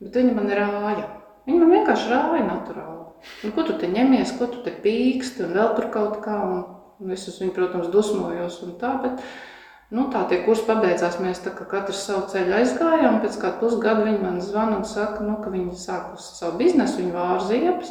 bet 0.00 0.16
viņa 0.16 0.36
man 0.38 0.48
rāja. 0.48 1.06
Viņa 1.46 1.60
man 1.60 1.76
vienkārši 1.76 2.10
rāja 2.12 2.46
naturāli. 2.46 2.96
Nu, 3.44 3.52
ko 3.52 3.66
tu 3.68 3.76
te 3.76 3.88
ņemies, 3.90 4.32
ko 4.38 4.48
tu 4.48 4.62
te 4.64 4.72
pīksti 4.72 5.44
un 5.44 5.56
vēl 5.56 5.74
tur 5.76 5.90
kaut 5.92 6.20
kā. 6.24 6.38
Un, 6.48 6.62
un 7.00 7.12
es 7.12 7.26
uz 7.28 7.36
viņu, 7.40 7.52
protams, 7.56 7.90
dusmojos 7.92 8.58
un 8.64 8.72
tā, 8.80 8.94
bet 9.02 9.20
uh, 9.20 9.59
Nu, 9.90 10.04
tā 10.12 10.22
tie 10.30 10.38
kursi 10.44 10.68
pabeidzās, 10.68 11.18
mēs 11.18 11.40
tā 11.42 11.50
katrs 11.50 12.04
savu 12.06 12.28
ceļu 12.30 12.54
aizgājām, 12.60 13.18
pēc 13.24 13.40
kāda 13.42 13.58
pusgada 13.58 14.04
viņi 14.06 14.20
man 14.22 14.38
zvana 14.44 14.78
un 14.78 14.84
saka, 14.86 15.24
nu, 15.26 15.34
ka 15.42 15.50
viņi 15.50 15.74
sākusi 15.74 16.36
savu 16.36 16.60
biznesu, 16.60 17.00
viņi. 17.02 17.90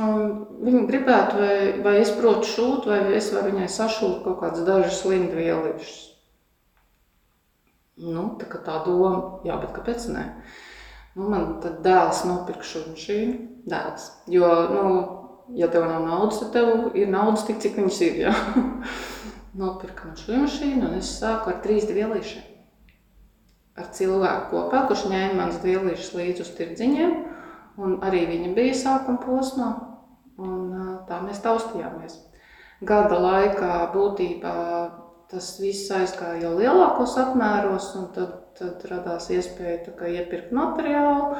Un 0.00 0.22
viņi 0.64 0.86
gribētu, 0.88 1.36
vai, 1.36 1.56
vai 1.84 1.94
es 2.00 2.12
protu 2.16 2.48
šūt, 2.48 2.88
vai 2.88 3.00
es 3.18 3.28
varu 3.34 3.50
viņai 3.52 3.68
sašūt 3.68 4.22
kaut 4.24 4.38
kādas 4.40 4.64
dažas 4.64 5.02
lindvielīšas. 5.04 5.98
Nu, 8.00 8.24
tā 8.40 8.48
kā 8.48 8.62
tā 8.64 8.78
doma, 8.86 9.42
jā, 9.44 9.58
bet 9.60 9.74
kāpēc 9.76 10.06
ne? 10.14 10.24
Nu, 11.18 11.26
man 11.28 11.58
tad 11.60 11.82
dēls 11.84 12.22
nopirka 12.24 12.64
šo 12.64 12.86
mašīnu, 12.86 13.34
dēls. 13.68 14.06
Jo, 14.32 14.48
nu, 14.72 14.84
ja 15.58 15.68
tev 15.68 15.84
nav 15.90 16.06
naudas, 16.06 16.40
tad 16.40 16.54
tev 16.56 16.96
ir 16.96 17.10
naudas 17.12 17.44
tik, 17.44 17.60
cik 17.60 17.76
viņas 17.82 18.00
ir, 18.06 18.22
jā. 18.24 18.34
nopirka 19.58 20.08
man 20.08 20.16
šo 20.20 20.38
mašīnu, 20.44 20.86
un 20.88 20.96
es 21.00 21.10
sāku 21.18 21.52
ar 21.52 21.60
trīs 21.64 21.88
dvielīšiem. 21.90 22.46
Ar 23.80 23.90
cilvēku 23.96 24.50
kopā, 24.52 24.84
kurš 24.88 25.06
ņēma 25.10 25.36
manas 25.38 25.60
dvielīšas 25.62 26.14
līdzi 26.18 26.44
uz 26.44 26.50
tirdziņiem, 26.58 27.14
un 27.80 27.96
arī 28.06 28.24
viņa 28.28 28.50
bija 28.56 28.76
sākuma 28.76 29.22
posmā, 29.24 29.70
un 30.40 30.74
tā 31.08 31.20
mēs 31.24 31.40
taustījāmies. 31.44 32.18
Gada 32.86 33.18
laikā 33.20 33.72
būtībā 33.94 34.56
tas 35.30 35.48
viss 35.62 35.90
aizgāja 35.94 36.46
jau 36.46 36.54
lielākos 36.58 37.16
apmēros, 37.22 37.90
un 38.00 38.08
tad, 38.14 38.36
tad 38.58 38.84
radās 38.90 39.28
iespēja 39.30 39.94
iepirkt 40.10 40.54
materiālu, 40.56 41.36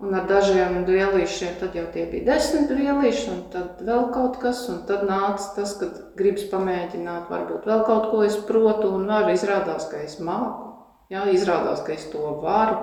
Un 0.00 0.14
ar 0.16 0.24
dažiem 0.24 0.78
vielīšiem 0.88 1.58
tad 1.60 1.74
jau 1.76 1.84
tie 1.92 2.06
bija 2.08 2.30
desmit 2.30 2.70
vielīši, 2.72 3.24
un 3.34 3.40
tad 3.52 3.82
vēl 3.84 4.06
kaut 4.14 4.38
kas, 4.40 4.62
un 4.72 4.78
tad 4.88 5.04
nāca 5.04 5.50
tas, 5.58 5.74
kad 5.76 5.98
gribas 6.16 6.46
pamēģināt, 6.48 7.28
varbūt 7.28 7.68
vēl 7.68 7.84
kaut 7.84 8.08
ko 8.08 8.22
es 8.24 8.38
protu, 8.48 8.88
un 8.96 9.04
var 9.10 9.28
izrādās, 9.28 9.90
ka 9.92 10.00
es 10.00 10.16
māku, 10.24 10.70
jā, 11.12 11.26
izrādās, 11.34 11.84
ka 11.84 11.92
es 11.92 12.08
to 12.14 12.32
varu. 12.40 12.80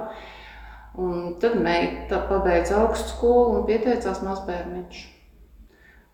Un 0.97 1.35
tad 1.41 1.57
meita 1.61 2.21
pabeidz 2.29 2.71
augstu 2.77 3.15
skolu 3.15 3.59
un 3.59 3.67
pieteicās 3.69 4.21
mazbērniņš. 4.25 5.03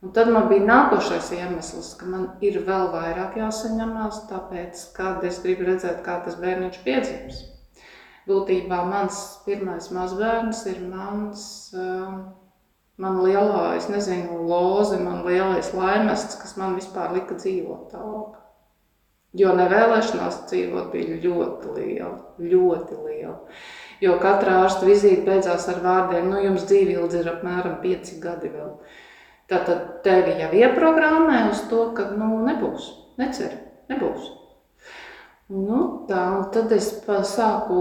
Un 0.03 0.11
tad 0.15 0.31
man 0.31 0.49
bija 0.49 0.67
nākošais 0.67 1.29
iemesls, 1.35 1.93
ka 1.99 2.07
man 2.07 2.25
ir 2.43 2.61
vēl 2.63 2.89
vairāk 2.95 3.37
jāsaņemās, 3.39 4.23
tāpēc, 4.31 4.87
kad 4.95 5.23
es 5.27 5.43
gribu 5.43 5.67
redzēt, 5.67 5.99
kā 6.03 6.17
tas 6.25 6.39
bērniņš 6.39 6.81
piedzims. 6.87 7.43
Būtībā 8.29 8.83
mans 8.89 9.19
pirmais 9.47 9.89
mazbērns 9.93 10.63
ir 10.71 10.79
mans, 10.87 11.43
man 13.03 13.19
lielā, 13.23 13.75
es 13.77 13.89
nezinu, 13.91 14.43
loze, 14.47 14.99
man 15.01 15.23
lielais 15.27 15.73
laimests, 15.75 16.39
kas 16.41 16.55
man 16.59 16.77
vispār 16.79 17.13
lika 17.17 17.37
dzīvot 17.39 17.91
tālāk. 17.93 18.39
Jo 19.33 19.55
nevēlēšanās 19.57 20.43
dzīvot 20.51 20.91
bija 20.93 21.15
ļoti 21.23 21.71
liela, 21.73 22.17
ļoti 22.37 22.99
liela. 23.01 23.39
Jo 24.03 24.19
katra 24.21 24.59
ārsta 24.61 24.85
vizīte 24.85 25.23
beidzās 25.25 25.65
ar 25.71 25.79
vārdiem, 25.81 26.29
nu 26.29 26.41
jums 26.43 26.67
dzīvildze 26.69 27.23
ir 27.23 27.31
apmēram 27.31 27.79
5 27.81 28.13
gadi 28.21 28.51
vēl. 28.53 28.75
Tātad 29.49 30.03
tevi 30.05 30.37
jau 30.39 30.51
ieprogrammē 30.59 31.47
uz 31.49 31.65
to, 31.71 31.87
ka 31.97 32.11
nu, 32.13 32.29
nebūs, 32.45 32.91
necer, 33.17 33.57
nebūs. 33.89 34.42
Nu, 35.51 36.05
tā, 36.07 36.21
tad 36.55 36.71
es 36.71 36.85
sāku 37.27 37.79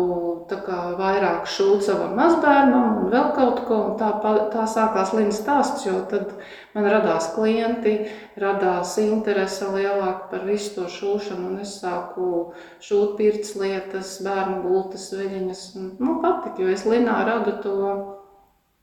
kā, 0.50 0.78
vairāk 0.98 1.44
šūt 1.46 1.84
savam 1.86 2.16
mazbērnam 2.18 3.04
un 3.04 3.12
vēl 3.12 3.28
kaut 3.36 3.60
ko, 3.68 3.76
un 3.92 3.94
tā, 4.00 4.64
sākās 4.66 5.12
līnijas 5.14 5.38
stāsts, 5.44 5.84
jo 5.86 6.00
tad 6.10 6.32
man 6.74 6.88
radās 6.90 7.28
klienti, 7.36 8.08
radās 8.42 8.96
interese 8.98 9.70
lielāka 9.70 10.26
par 10.32 10.42
visu 10.48 10.74
to 10.74 10.88
šūšanu, 10.90 11.52
es 11.62 11.76
sāku 11.78 12.50
šūt 12.82 13.14
pirts 13.20 13.54
lietas, 13.54 14.16
bērnu 14.26 14.58
gultas, 14.66 15.06
veļiņas, 15.14 15.64
un 15.78 15.88
man 16.02 16.18
patika, 16.26 16.66
jo 16.66 16.74
es 16.74 16.82
linā 16.82 17.22
radu 17.30 17.56
to, 17.62 17.78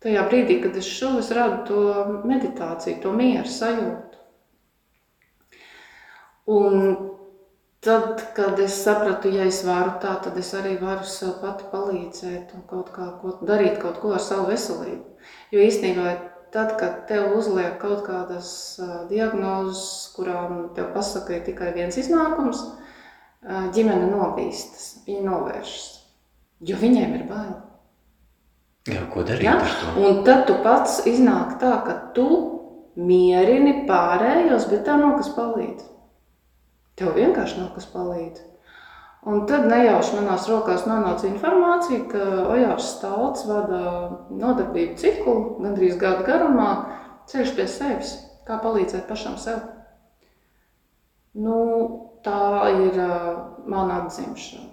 tajā 0.07 0.23
brīdī, 0.31 0.61
kad 0.63 0.79
es 0.79 0.87
šuvu, 0.87 1.19
es 1.19 1.35
radu 1.35 1.61
to 1.67 1.83
meditāciju, 2.23 3.03
to 3.03 3.11
mieru 3.11 3.57
sajūtu. 3.59 4.23
Un 6.49 6.93
Tad, 7.79 8.21
kad 8.35 8.59
es 8.59 8.73
sapratu, 8.83 9.29
ja 9.31 9.45
es 9.47 9.61
varu 9.63 9.93
tā, 10.03 10.17
tad 10.23 10.35
es 10.39 10.49
arī 10.57 10.73
varu 10.81 11.05
sev 11.07 11.37
pati 11.39 11.63
palīdzēt 11.71 12.49
un 12.57 12.65
kaut 12.67 12.89
kā 12.91 13.05
ko, 13.21 13.37
darīt 13.47 13.77
kaut 13.79 14.01
ko 14.01 14.11
ar 14.17 14.23
savu 14.23 14.49
veselību. 14.49 15.05
Jo 15.55 15.61
īstenībā 15.63 16.11
tad, 16.51 16.73
kad 16.81 17.05
tev 17.07 17.37
uzliek 17.37 17.77
kaut 17.79 18.01
kādas 18.03 18.49
diagnozes, 19.07 20.09
kurām 20.17 20.73
tev 20.75 20.89
pasaka, 20.95 21.37
ir 21.37 21.45
tikai 21.45 21.71
viens 21.77 21.95
iznākums, 22.01 22.65
ģimene 23.47 24.09
novīstas, 24.11 24.89
viņa 25.07 25.23
novēršas, 25.29 25.85
jo 26.67 26.79
viņiem 26.81 27.15
ir 27.15 27.23
bail. 27.29 27.53
Jā, 28.89 29.05
ko 29.13 29.23
darīt 29.23 29.45
ja? 29.47 29.55
ar 29.55 29.77
to? 29.79 29.93
Un 30.03 30.19
tad 30.27 30.43
tu 30.49 30.57
pats 30.65 30.99
iznāk 31.07 31.55
tā, 31.63 31.77
ka 31.85 31.95
tu 32.17 32.27
mierini 32.99 33.85
pārējos, 33.87 34.67
bet 34.71 34.83
tā 34.87 34.99
nav 34.99 35.15
kas 35.21 35.31
palīdz. 35.37 35.87
Tev 36.99 37.15
vienkārši 37.15 37.61
nav 37.61 37.73
kas 37.75 37.87
palīdz. 37.93 38.45
Un 39.29 39.43
tad 39.47 39.65
nejauši 39.67 40.15
manās 40.15 40.47
rokās 40.47 40.85
nonāca 40.87 41.27
informācija, 41.27 42.05
ka 42.11 42.23
Ojārs 42.53 42.93
Stalts 42.93 43.43
vada 43.47 43.81
nodarbību 44.31 44.95
ciklu 44.99 45.35
gandrīz 45.59 45.97
gadu 45.99 46.23
garumā 46.27 46.69
ceļš 47.31 47.51
pie 47.57 47.65
sevis, 47.67 48.13
kā 48.47 48.59
palīdzēt 48.63 49.09
pašam 49.09 49.35
sev. 49.39 49.59
Nu, 51.39 51.57
tā 52.23 52.69
ir 52.71 52.95
uh, 52.95 53.41
mana 53.69 54.05
atzimšana. 54.05 54.69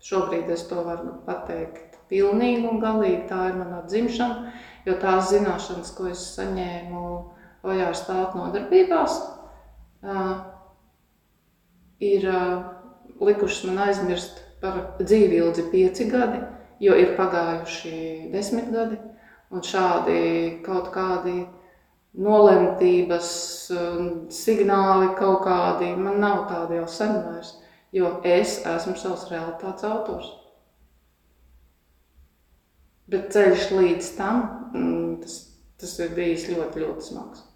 Šobrīd 0.00 0.48
es 0.52 0.64
to 0.68 0.80
varu 0.86 1.18
pateikt 1.26 1.98
pilnīgi 2.10 2.64
un 2.70 2.80
galīgi. 2.82 3.26
Tā 3.28 3.50
ir 3.50 3.58
mana 3.60 3.82
atzimšana, 3.82 4.54
jo 4.88 4.96
tās 5.00 5.28
zināšanas, 5.34 5.92
ko 5.96 6.08
es 6.10 6.24
saņēmu 6.38 7.04
Ojārs 7.68 8.00
Stalta 8.00 8.40
nodarbībās, 8.40 9.20
uh, 10.08 10.32
ir 12.00 12.26
uh, 12.28 12.62
likušas 13.20 13.64
man 13.68 13.84
aizmirst 13.86 14.40
par 14.60 14.80
dzīvi 15.00 15.40
ilgi 15.40 15.66
pieci 15.72 16.08
gadi, 16.10 16.40
jo 16.80 16.96
ir 16.96 17.14
pagājuši 17.16 18.30
desmit 18.32 18.68
gadi, 18.72 18.98
un 19.50 19.64
šādi 19.64 20.20
kaut 20.64 20.90
kādi 20.94 21.42
nolemtības 22.20 23.30
signāli 24.34 25.12
kaut 25.18 25.44
kādi, 25.46 25.92
man 25.96 26.20
nav 26.22 26.46
tādi 26.50 26.80
jau 26.80 26.86
sen 26.90 27.16
vairs, 27.26 27.54
jo 27.94 28.16
es 28.26 28.60
esmu 28.66 28.96
savs 28.98 29.28
realitātes 29.30 29.86
autors. 29.86 30.32
Bet 33.10 33.32
ceļš 33.34 33.70
līdz 33.74 34.10
tam, 34.18 34.42
mm, 34.74 35.14
tas, 35.22 35.38
tas 35.82 35.96
ir 36.02 36.12
bijis 36.14 36.46
ļoti, 36.50 36.84
ļoti 36.84 37.08
smags. 37.08 37.49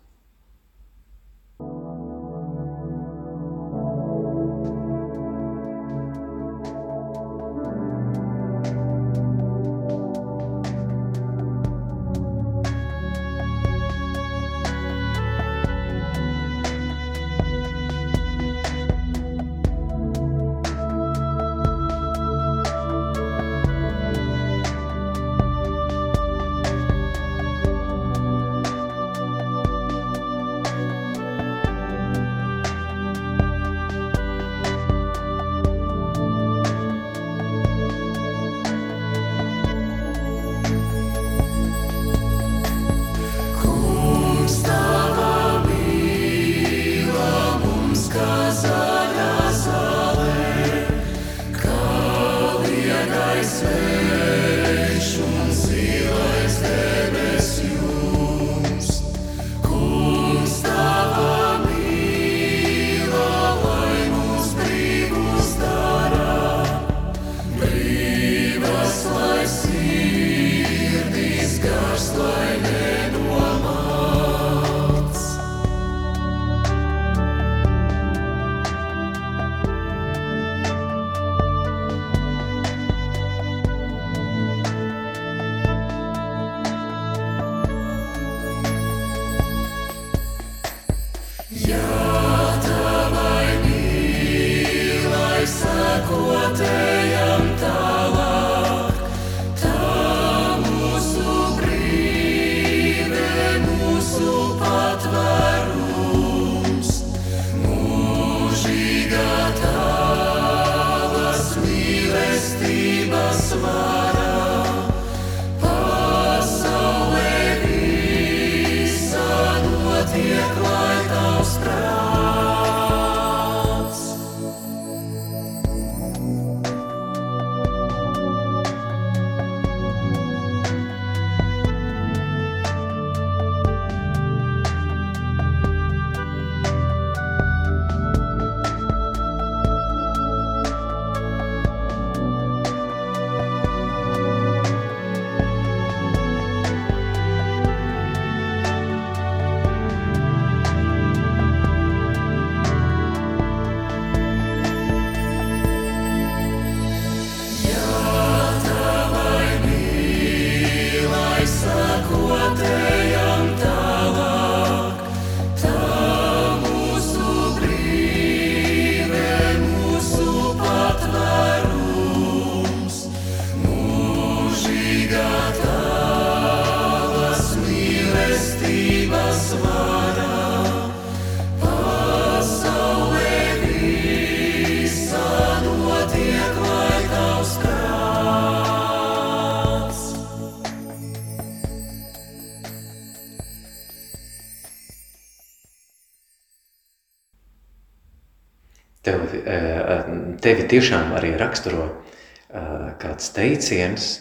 Tevi 199.04 200.68
tiešām 200.70 201.14
arī 201.18 201.34
raksturo 201.40 201.88
uh, 201.88 202.92
kāds 203.00 203.32
teiciens, 203.36 204.12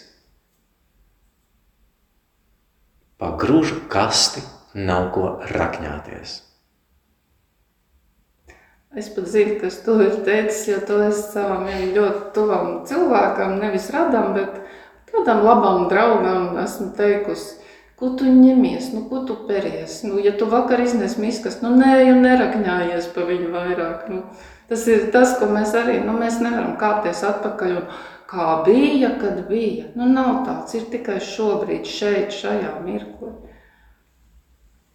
pa 3.17 3.31
grūžu 3.39 3.85
kasti 3.91 4.43
nav 4.75 5.11
ko 5.15 5.37
rakņāties. 5.53 6.41
Es 8.93 9.07
pat 9.09 9.25
zinu, 9.25 9.55
kas 9.57 9.79
to 9.81 9.95
ir 10.05 10.19
teicis, 10.25 10.67
jo 10.69 10.77
to 10.85 10.99
es 11.07 11.23
savam 11.31 11.65
ļoti 11.65 12.27
tuvam 12.35 12.73
cilvēkam, 12.85 13.55
nevis 13.57 13.87
radam, 13.93 14.35
bet 14.35 14.59
kādam 15.09 15.41
labam 15.45 15.87
draugam 15.89 16.59
esmu 16.61 16.91
teikusi, 16.97 17.55
ko 17.97 18.11
tu 18.19 18.29
ņemies, 18.29 18.91
nu, 18.93 19.05
ko 19.09 19.23
tu 19.25 19.37
peries. 19.47 20.01
Nu, 20.05 20.19
ja 20.21 20.35
tu 20.37 20.45
vakar 20.51 20.83
iznes 20.83 21.17
miskas, 21.17 21.61
nu, 21.63 21.71
nē, 21.79 21.95
jau 22.03 22.19
nerakņājies 22.21 23.09
pa 23.15 23.25
viņu 23.25 23.49
vairāk. 23.55 24.05
Nu, 24.13 24.21
tas 24.73 24.87
ir 24.89 25.07
tas, 25.13 25.37
ko 25.37 25.51
mēs 25.53 25.75
arī, 25.77 25.99
nu, 26.01 26.17
mēs 26.17 26.41
nevaram 26.41 26.73
kāpties 26.81 27.21
atpakaļ 27.29 27.77
un 27.77 27.87
kā 28.33 28.49
bija, 28.65 29.13
kad 29.21 29.43
bija. 29.45 29.91
Nu, 29.93 30.09
nav 30.09 30.43
tāds, 30.47 30.73
ir 30.73 30.89
tikai 30.89 31.19
šobrīd, 31.21 31.85
šeit, 31.85 32.33
šajā 32.33 32.79
mirklī. 32.81 33.35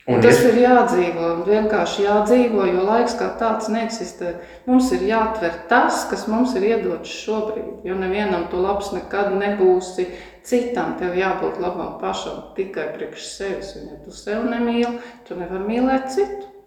Un 0.08 0.22
tas 0.24 0.38
ir, 0.40 0.54
ir 0.56 0.62
jādzīvo, 0.64 1.26
vienkārši 1.44 2.06
jādzīvo, 2.06 2.64
jo 2.64 2.84
laiks 2.86 3.14
kā 3.20 3.28
tāds 3.38 3.68
neeksistē. 3.68 4.32
Mums 4.64 4.88
ir 4.96 5.04
jāatver 5.04 5.58
tas, 5.68 6.06
kas 6.08 6.24
mums 6.32 6.54
ir 6.56 6.64
iedots 6.70 7.12
šobrīd, 7.12 7.84
jo 7.84 7.96
nevienam 7.98 8.48
tu 8.48 8.58
labs 8.64 8.88
nekad 8.96 9.34
nebūsi. 9.36 10.08
Citam 10.48 10.96
tev 10.96 11.12
jābūt 11.18 11.60
labam 11.60 11.98
pašam 12.00 12.54
tikai 12.56 12.88
priekš 12.96 13.26
sevis. 13.36 13.74
Un 13.76 13.90
ja 13.92 14.00
tu 14.06 14.16
sev 14.16 14.48
nemīli, 14.48 14.96
tu 15.28 15.36
nevar 15.36 15.68
mīlēt 15.68 16.08
citu. 16.16 16.57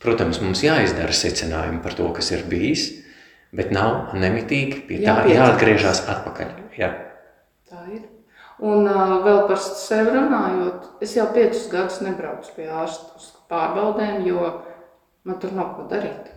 Protams, 0.00 0.38
mums 0.40 0.62
jāizdara 0.64 1.12
secinājumi 1.12 1.82
par 1.84 1.92
to, 1.98 2.06
kas 2.16 2.30
ir 2.32 2.46
bijis, 2.48 2.86
bet 3.52 3.72
nav 3.74 4.14
nemitīgi 4.16 4.86
pie 4.88 5.02
tā 5.02 5.18
jāatgriežas 5.28 6.06
atpakaļ. 6.08 6.54
Jā. 6.78 6.88
Tā 7.68 7.84
ir. 7.92 8.06
Un 8.64 8.88
uh, 8.88 9.18
vēl 9.24 9.42
par 9.48 9.60
sevi 9.60 10.14
runājot, 10.14 10.88
es 11.04 11.14
jau 11.16 11.26
piecus 11.34 11.66
gadus 11.72 12.00
nebraucu 12.04 12.52
pie 12.56 12.68
ārsta 12.68 13.16
uz 13.16 13.28
pārbaudēm, 13.52 14.24
jo 14.28 14.50
man 15.28 15.40
tur 15.40 15.52
nav 15.56 15.74
ko 15.76 15.86
darīt. 15.92 16.32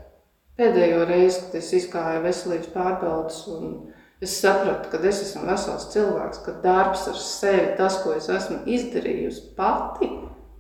Pēdējo 0.60 1.08
reizi, 1.10 1.46
kad 1.46 1.58
es 1.60 1.72
izgāju 1.80 2.22
veselības 2.24 2.70
pārbaudas, 2.76 3.40
un 3.52 3.94
es 4.24 4.36
sapratu, 4.40 4.92
ka 4.92 5.00
es 5.08 5.24
esmu 5.24 5.48
vesels 5.48 5.88
cilvēks, 5.96 6.44
ka 6.46 6.58
darbs 6.64 7.08
ar 7.12 7.18
sevi, 7.20 7.72
tas, 7.80 8.02
ko 8.04 8.16
es 8.20 8.28
esmu 8.32 8.62
izdarījusi 8.76 9.50
pati, 9.58 10.12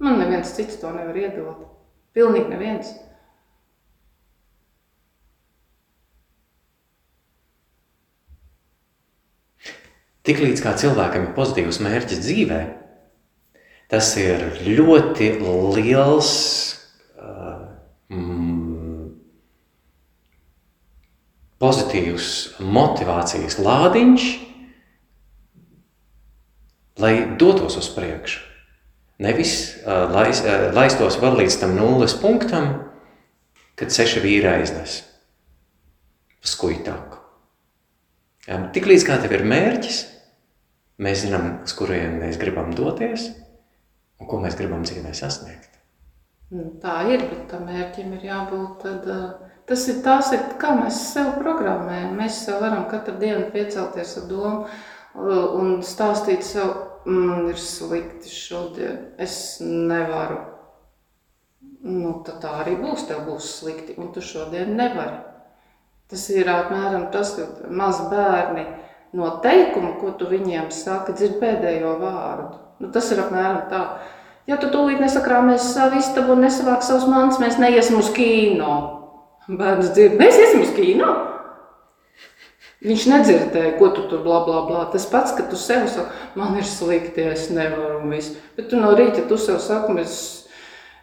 man 0.03 0.19
neviens 0.23 0.55
cits 0.55 0.79
to 0.81 0.91
nevar 0.95 1.19
iedot. 1.19 1.72
Pilnīgi 2.13 2.51
neviens. 2.51 2.93
Tiklīdz 10.23 10.61
kā 10.63 10.71
cilvēkam 10.79 11.25
ir 11.27 11.33
pozitīvs 11.35 11.81
mērķis 11.83 12.21
dzīvē, 12.23 12.59
tas 13.91 14.13
ir 14.21 14.45
ļoti 14.63 15.33
liels 15.41 16.29
uh, 17.17 17.65
mm, 18.13 19.09
pozitīvs 21.59 22.29
motivācijas 22.63 23.59
lādiņš, 23.59 24.29
lai 27.03 27.13
dotos 27.41 27.75
uz 27.81 27.91
priekšu. 27.97 28.52
Nevis 29.21 29.53
uh, 29.83 30.07
lais, 30.13 30.41
uh, 30.41 30.71
laistos 30.73 31.19
vēl 31.21 31.43
līdz 31.43 31.59
tam 31.61 31.75
nulles 31.77 32.15
punktam, 32.17 32.71
kad 33.77 33.93
seši 33.93 34.23
vīri 34.23 34.49
aiznes 34.49 35.01
skuitāku. 36.43 37.21
Tiklīdz 38.73 39.05
kā 39.07 39.15
tev 39.23 39.31
ir 39.37 39.45
mērķis, 39.47 40.01
Mēs 41.01 41.23
zinām, 41.25 41.47
uz 41.65 41.73
kurien 41.73 42.19
mēs 42.21 42.37
gribam 42.37 42.69
doties 42.77 43.31
un 44.21 44.29
ko 44.29 44.37
mēs 44.43 44.55
gribam 44.59 44.83
dzīvē 44.85 45.13
sasniegt. 45.17 45.79
Nu, 46.53 46.67
tā 46.83 46.99
ir, 47.09 47.23
bet 47.31 47.47
tam 47.49 47.65
mērķim 47.65 48.11
ir 48.13 48.27
jābūt. 48.27 48.83
Tad, 48.83 49.07
tas 49.67 49.87
ir 49.89 50.03
tas, 50.05 50.29
ir, 50.35 50.43
kā 50.61 50.75
mēs 50.77 50.99
sev 51.15 51.31
programmējam. 51.39 52.13
Mēs 52.19 52.43
sev 52.45 52.61
varam 52.61 52.85
katru 52.91 53.17
dienu 53.17 53.47
piecelties 53.55 54.13
ar 54.21 54.27
domu 54.29 54.67
un 55.57 55.81
stāstīt 55.85 56.45
sev, 56.45 56.75
man 57.05 57.49
ir 57.49 57.59
slikti 57.59 58.31
šodien, 58.31 58.97
es 59.21 59.59
nevaru. 59.63 60.39
Nu, 61.83 62.13
tad 62.23 62.39
tā 62.43 62.53
arī 62.61 62.77
būs, 62.79 63.07
tev 63.09 63.25
būs 63.27 63.49
slikti, 63.59 63.97
un 63.99 64.13
tu 64.15 64.23
šodien 64.23 64.71
nevari. 64.77 65.19
Tas 66.11 66.23
ir 66.31 66.47
apmēram 66.47 67.09
tas, 67.11 67.33
ka 67.35 67.71
mazi 67.73 68.05
bērni 68.11 68.63
no 69.17 69.29
teikuma, 69.43 69.95
ko 69.99 70.13
tu 70.17 70.27
viņiem 70.29 70.69
saki, 70.71 71.15
dzird 71.17 71.39
pēdējo 71.41 71.97
vārdu. 72.01 72.59
Nu, 72.79 72.91
tas 72.93 73.11
ir 73.11 73.21
apmēram 73.23 73.65
tā. 73.71 73.83
Ja 74.49 74.57
tu 74.59 74.67
tūlīt 74.71 74.99
nesakrāmies 74.99 75.69
savu 75.73 75.99
istabu 76.01 76.35
un 76.35 76.43
nesavāk 76.43 76.83
savus 76.83 77.05
mantas, 77.07 77.39
mēs 77.39 77.59
neiesim 77.61 77.99
uz 77.99 78.09
kīno. 78.15 78.73
Bērns 79.47 79.93
dzird, 79.95 80.17
mēs 80.19 80.39
iesim 80.39 80.63
uz 80.63 80.73
kīno. 80.75 81.13
Viņš 82.83 83.03
nedzirdēja, 83.07 83.75
ko 83.79 83.89
tu 83.95 84.03
tur 84.11 84.25
blā, 84.25 84.41
blā, 84.43 84.63
blā. 84.67 84.81
Tas 84.91 85.05
pats, 85.07 85.31
ka 85.37 85.45
tu 85.47 85.55
sev 85.59 85.85
saki, 85.87 86.25
man 86.39 86.57
ir 86.59 86.67
slikti, 86.67 87.23
es 87.31 87.47
nevaru 87.53 88.01
un 88.01 88.11
viss. 88.11 88.35
Bet 88.57 88.67
tu 88.71 88.79
no 88.81 88.91
rīta 88.97 89.23
tu 89.29 89.37
sev 89.39 89.61
saki, 89.63 89.95
es, 90.01 90.17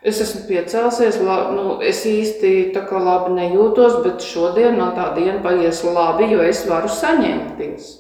es 0.05 0.21
esmu 0.27 0.45
piecēlsies, 0.51 1.23
la, 1.25 1.39
nu, 1.57 1.79
es 1.81 2.03
īsti 2.09 2.53
tā 2.77 2.85
kā 2.89 3.01
labi 3.01 3.33
nejūtos, 3.39 4.03
bet 4.05 4.21
šodien 4.29 4.77
no 4.77 4.91
tā 4.97 5.09
diena 5.17 5.41
paies 5.45 5.81
labi, 5.89 6.29
jo 6.35 6.45
es 6.45 6.67
varu 6.69 6.93
saņemties. 6.93 7.91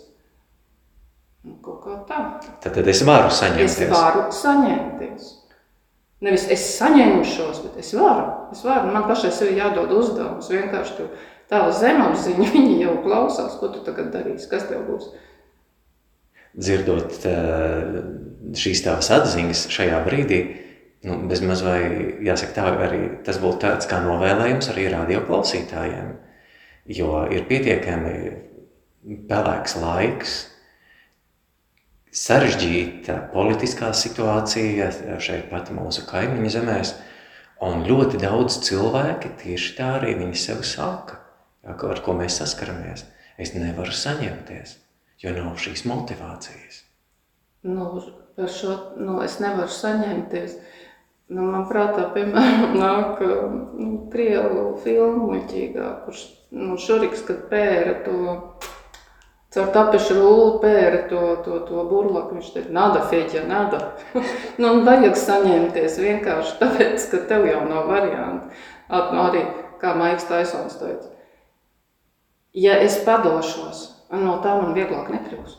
Nu, 1.48 1.56
kaut 1.64 1.80
kā 1.86 1.96
tā. 2.04 2.22
Tad, 2.60 2.74
tad 2.76 2.88
es 2.92 3.00
varu 3.08 3.32
saņemties. 3.32 3.78
Es 3.86 3.94
varu 3.94 4.26
saņemties. 4.42 5.36
Nevis 6.20 6.44
es 6.52 6.66
saņemšos, 6.76 7.62
bet 7.64 7.80
es 7.80 7.94
varu. 7.96 8.26
Es 8.52 8.60
varu. 8.66 8.92
Man 8.92 9.06
pašai 9.08 9.30
sev 9.32 9.54
jādod 9.56 9.88
uzdevums. 9.96 10.50
Vienkārši 10.52 10.98
tu 10.98 11.06
tā 11.50 11.64
zemapziņa, 11.74 12.46
viņi 12.54 12.78
jau 12.84 12.96
klausās, 13.04 13.58
ko 13.60 13.72
tu 13.74 13.84
tagad 13.86 14.12
darīsi, 14.14 14.48
kas 14.50 14.68
tev 14.70 14.86
būs. 14.88 15.10
Dzirdot 16.50 17.20
šīs 18.58 18.82
tavas 18.82 19.10
atziņas 19.14 19.68
šajā 19.70 20.00
brīdī, 20.06 20.40
nu, 21.06 21.20
bez 21.30 21.42
maz 21.46 21.62
vai 21.62 21.80
jāsaka 22.26 22.56
tā, 22.56 22.66
arī 22.88 23.02
tas 23.26 23.38
būtu 23.42 23.62
tāds 23.62 23.86
kā 23.90 24.00
novēlējums 24.02 24.72
arī 24.72 24.88
radio 24.90 25.22
klausītājiem. 25.28 26.16
Jo 26.90 27.22
ir 27.30 27.44
pietiekami 27.46 28.14
pelēks 29.30 29.76
laiks, 29.78 30.34
sarežģīta 32.10 33.16
politiskā 33.30 33.92
situācija 33.94 34.90
šeit 35.22 35.46
pat 35.52 35.70
mūsu 35.74 36.02
kaimiņu 36.08 36.52
zemēs, 36.56 36.94
un 37.62 37.84
ļoti 37.86 38.18
daudz 38.24 38.58
cilvēki 38.66 39.34
tieši 39.44 39.76
tā 39.78 39.92
arī 40.00 40.16
viņi 40.18 40.42
sev 40.42 40.64
saka, 40.66 41.19
ar 41.90 42.02
ko 42.04 42.14
mēs 42.18 42.40
saskaramies. 42.40 43.06
Es 43.40 43.54
nevaru 43.56 43.94
saņemties, 43.94 44.74
jo 45.22 45.32
nav 45.36 45.56
šīs 45.60 45.86
motivācijas. 45.88 46.82
Nu, 47.64 47.86
par 48.36 48.50
šo 48.52 48.76
nu, 49.00 49.20
es 49.24 49.38
nevaru 49.40 49.72
saņemties. 49.72 50.58
Nu, 51.30 51.46
man 51.46 51.68
prātā, 51.70 52.08
piemēram, 52.14 52.74
nāk 52.82 53.22
nu, 53.22 53.92
krievu 54.12 54.74
filmu 54.84 55.30
muļķīgā, 55.30 55.94
kurš 56.04 56.26
nu, 56.56 56.76
šuriks, 56.80 57.22
kad 57.28 57.46
pēra 57.52 58.00
to 58.04 58.36
caur 59.54 59.70
tapešu 59.74 60.16
rullu 60.18 60.58
pēra 60.62 61.04
to, 61.10 61.22
to, 61.44 61.60
to 61.68 61.84
burlaku. 61.90 62.38
Viņš 62.38 62.50
teica, 62.54 62.74
nada, 62.74 63.04
Fēķa, 63.10 63.44
nada. 63.50 63.80
nu, 64.62 64.74
vajag 64.86 65.16
saņemties 65.18 65.98
vienkārši 66.02 66.58
tāpēc, 66.62 67.08
ka 67.12 67.24
tev 67.30 67.46
jau 67.50 67.64
nav 67.68 67.90
variantu. 67.90 68.60
At, 68.90 69.14
nu, 69.14 69.24
arī, 69.28 69.44
kā 69.82 69.94
Maiks 69.98 70.26
Taisons 70.30 70.78
teica, 70.80 71.10
ja 72.54 72.78
es 72.84 73.00
padošos, 73.06 73.82
no 74.14 74.38
tā 74.44 74.54
man 74.58 74.74
vieglāk 74.76 75.10
nekļūs. 75.12 75.58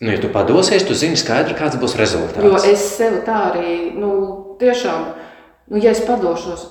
Nu, 0.00 0.12
ja 0.14 0.20
tu 0.20 0.30
padosies, 0.32 0.84
tu 0.88 0.96
zini 0.96 1.18
skaidri, 1.20 1.56
kāds 1.58 1.76
būs 1.80 1.96
rezultāts. 2.00 2.40
Jo 2.40 2.56
es 2.64 2.84
sev 2.96 3.18
tā 3.26 3.36
arī, 3.50 3.90
nu, 3.92 4.12
tiešām, 4.60 5.10
nu, 5.68 5.80
ja 5.82 5.92
es 5.92 6.00
padošos, 6.06 6.64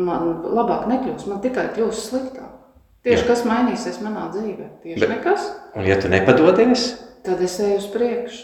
man 0.00 0.40
labāk 0.46 0.86
nekļūs, 0.88 1.26
man 1.28 1.42
tikai 1.44 1.68
kļūs 1.74 2.06
sliktāk. 2.08 2.56
Tieši 3.04 3.22
Jā. 3.22 3.26
kas 3.30 3.44
mainīsies 3.48 4.00
manā 4.04 4.26
dzīvē? 4.32 4.66
Tieši 4.84 5.00
Bet, 5.00 5.12
nekas. 5.12 5.44
Un 5.76 5.86
ja 5.88 5.96
tu 6.00 6.08
nepadodies, 6.12 6.86
tad 7.24 7.40
es 7.44 7.56
eju 7.64 7.78
uz 7.80 7.86
priekšu. 7.92 8.42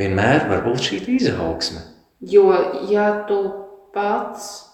Vienmēr 0.00 0.48
var 0.48 0.60
būt 0.64 0.84
šī 0.84 0.98
izaugsme. 1.16 1.80
Jo, 2.20 2.52
ja 2.88 3.24
tu 3.28 3.40
pats 3.94 4.69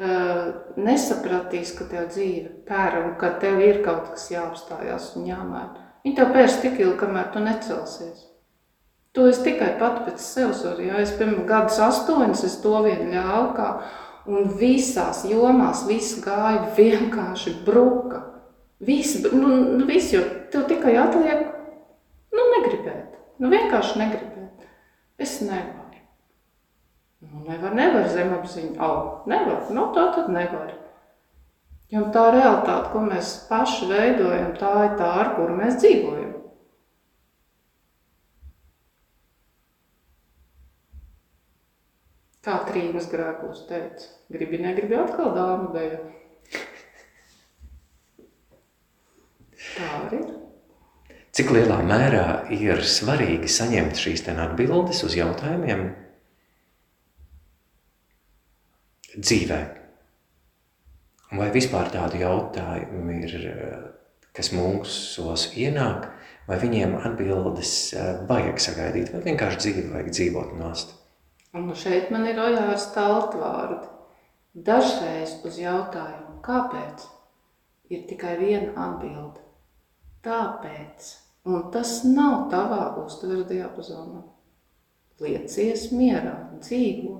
uh, 0.00 0.40
nesapratīsi, 0.78 1.76
ka 1.78 1.88
tev 1.90 2.08
dzīve 2.14 2.64
pēra 2.68 3.04
un 3.06 3.14
ka 3.20 3.34
tev 3.42 3.60
ir 3.64 3.82
kaut 3.84 4.10
kas 4.14 4.30
jāapstājās 4.32 5.12
un 5.18 5.28
jāmaina, 5.30 5.86
viņi 6.06 6.18
tev 6.18 6.34
pērs 6.34 6.58
tik 6.64 6.80
ilgi, 6.80 6.98
kamēr 7.02 7.30
tu 7.34 7.44
necelsies. 7.44 8.26
To 9.16 9.24
es 9.26 9.40
tikai 9.42 9.72
pat 9.80 10.04
pēc 10.06 10.20
sevis 10.22 10.60
varu. 10.66 10.84
Ja 10.84 10.98
es, 11.02 11.14
piemēram, 11.16 11.46
gadus 11.48 11.80
astoņus, 11.82 12.44
es 12.46 12.58
to 12.62 12.76
vien 12.84 13.08
ļāvu, 13.10 13.48
kā 13.56 13.70
Un 14.28 14.50
visās 14.60 15.22
jomās 15.24 15.86
viss 15.88 16.18
gāja 16.20 16.66
vienkārši 16.76 17.54
bruka. 17.64 18.20
Viss, 18.84 19.22
nu, 19.32 19.54
nu 19.78 19.86
viss, 19.88 20.12
jo 20.12 20.20
tev 20.52 20.66
tikai 20.68 20.98
atliek, 21.00 21.46
nu, 22.36 22.44
negribēt. 22.52 23.16
Nu, 23.40 23.48
vienkārši 23.48 24.02
negribēt. 24.02 24.68
Es 25.18 25.38
nevaru. 25.40 25.77
Nu, 27.18 27.40
nevar, 27.48 27.74
nevar 27.74 28.06
zemapziņu. 28.12 28.76
Au, 28.78 28.98
nevar. 29.30 29.64
Nu, 29.74 29.88
tā 29.96 30.06
tad 30.14 30.30
nevar. 30.30 30.70
Jo 31.90 32.04
tā 32.14 32.28
realitāte, 32.34 32.92
ko 32.92 33.02
mēs 33.06 33.32
paši 33.48 33.88
veidojam, 33.90 34.52
tā 34.60 34.72
ir 34.84 34.96
tā, 35.00 35.08
ar 35.22 35.32
kuru 35.38 35.56
mēs 35.58 35.80
dzīvojam. 35.80 36.34
Kā 42.44 42.60
trījus 42.68 43.08
grēkos 43.10 43.64
teica, 43.68 44.06
gribi, 44.32 44.60
negribi 44.62 44.96
atkal 44.96 45.32
dāmu 45.36 45.72
dēļ. 45.74 45.96
Tā 49.58 49.88
arī 50.04 50.20
ir. 50.22 50.36
Cik 51.34 51.50
lielā 51.54 51.80
mērā 51.86 52.28
ir 52.54 52.80
svarīgi 52.86 53.50
saņemt 53.52 53.98
šīs 54.00 54.24
atbildes 54.32 55.02
uz 55.06 55.16
jautājumiem 55.18 55.88
dzīvē? 59.18 59.58
Vai 61.38 61.48
vispār 61.52 61.90
tādu 61.92 62.22
jautājumu 62.22 63.18
ir, 63.18 63.34
kas 64.36 64.52
mūsos 64.56 65.50
ienāk, 65.60 66.08
vai 66.48 66.56
viņiem 66.62 66.96
atbildes 67.02 67.74
eh, 67.92 68.22
vajag 68.30 68.62
sagaidīt, 68.64 69.12
vai 69.12 69.24
vienkārši 69.26 69.60
dzīvi 69.64 69.84
vajag 69.92 70.14
dzīvot 70.14 70.54
nost? 70.60 70.94
Un 71.56 71.68
šeit 71.76 72.12
man 72.14 72.24
ir 72.28 72.40
ojārs 72.40 72.88
taltvārdi. 72.94 73.84
Dažreiz 74.64 75.36
uz 75.46 75.60
jautājumu, 75.60 76.40
kāpēc, 76.44 77.04
ir 77.92 78.08
tikai 78.08 78.38
viena 78.40 78.72
atbilde 78.88 79.48
Tāpēc, 80.28 81.08
un 81.46 81.68
tas 81.72 82.00
nav 82.04 82.48
tavā 82.52 82.82
uztveres 83.04 83.46
diapazonā. 83.46 84.24
Liecies 85.22 85.88
mierā, 85.94 86.34
dzīvo. 86.58 87.14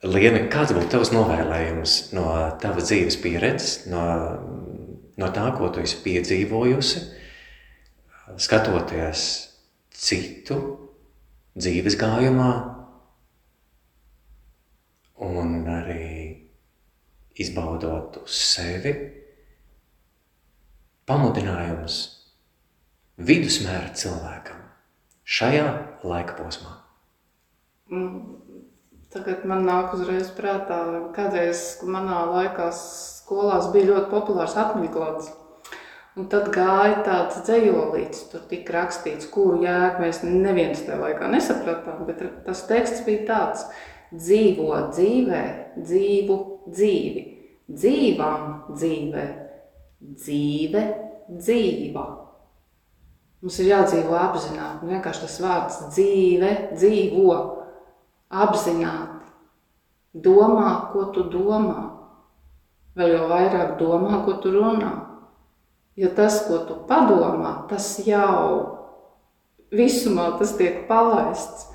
Liena, 0.00 0.46
kāds 0.48 0.72
būtu 0.72 0.88
tavs 0.94 1.10
novēlējums 1.12 1.94
no 2.16 2.24
tavas 2.62 2.86
dzīves 2.88 3.18
pieredzes, 3.20 3.72
no, 3.92 4.00
no 5.20 5.28
tā, 5.36 5.50
ko 5.58 5.68
tu 5.68 5.82
esi 5.84 5.98
piedzīvojusi, 6.00 7.02
skatoties 8.40 9.24
citu 9.92 10.56
dzīves 11.52 11.98
gājumā 12.00 12.50
un 15.20 15.68
arī 15.68 16.08
izbaudot 17.36 18.22
uz 18.22 18.40
sevi, 18.54 18.96
pamudinājums 21.04 22.00
vidusmēra 23.20 23.92
cilvēkam 23.92 24.64
šajā 25.28 25.68
laika 26.08 26.40
posmā? 26.40 26.78
Mm, 27.92 28.39
tagad 29.14 29.44
man 29.48 29.66
nāk 29.66 29.94
uzreiz 29.96 30.30
prātā, 30.36 30.80
kādreiz 31.16 31.80
manā 31.82 32.22
laikā 32.30 32.70
skolās 32.76 33.70
bija 33.74 33.92
ļoti 33.92 34.10
populārs 34.12 34.56
atmiņglāds. 34.60 35.30
Un 36.18 36.26
tad 36.30 36.50
gāja 36.54 37.04
tāds 37.06 37.38
dzējolīts, 37.46 38.26
tur 38.32 38.42
tika 38.50 38.74
rakstīts, 38.80 39.28
kuru 39.30 39.62
jēgu 39.62 40.02
mēs 40.02 40.24
neviens 40.26 40.82
tajā 40.82 40.98
laikā 41.00 41.30
nesapratām, 41.30 42.02
bet 42.08 42.24
tas 42.46 42.66
teksts 42.68 43.06
bija 43.06 43.26
tāds– 43.30 43.64
dzīvo 44.10 44.70
dzīvē, 44.90 45.42
dzīvu 45.78 46.38
dzīvi, 46.70 47.22
dzīvam 47.70 48.48
dzīvē, 48.74 49.26
dzīve 50.00 50.82
dzīva. 51.30 52.06
Mums 53.40 53.58
ir 53.62 53.70
jādzīvo 53.70 54.16
apzināti, 54.20 54.84
nu 54.84 54.92
vienkārši 54.92 55.24
tas 55.24 55.38
vārds 55.40 55.78
dzīve, 55.94 56.50
dzīvo, 56.74 57.36
apzināti. 58.30 59.18
Domā, 60.14 60.90
ko 60.90 61.06
tu 61.14 61.26
domā. 61.30 61.86
Vēl 62.98 63.14
jau 63.14 63.28
vairāk 63.30 63.76
domā, 63.78 64.24
ko 64.26 64.38
tu 64.42 64.54
runā. 64.54 64.90
Jo 65.98 66.10
tas, 66.16 66.40
ko 66.46 66.62
tu 66.66 66.80
padomā, 66.88 67.66
tas 67.70 67.92
jau 68.06 68.80
visumā 69.74 70.32
tas 70.38 70.56
tiek 70.58 70.86
palaists. 70.88 71.68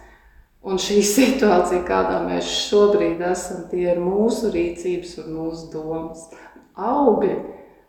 Un 0.65 0.79
šī 0.81 0.97
situācija, 1.05 1.83
kādā 1.85 2.23
mēs 2.25 2.47
šobrīd 2.65 3.21
esam, 3.27 3.67
tie 3.69 3.85
ir 3.91 4.01
mūsu 4.01 4.49
rīcības 4.53 5.19
un 5.21 5.35
mūsu 5.37 5.69
domas 5.75 6.25
augļi, 6.75 7.35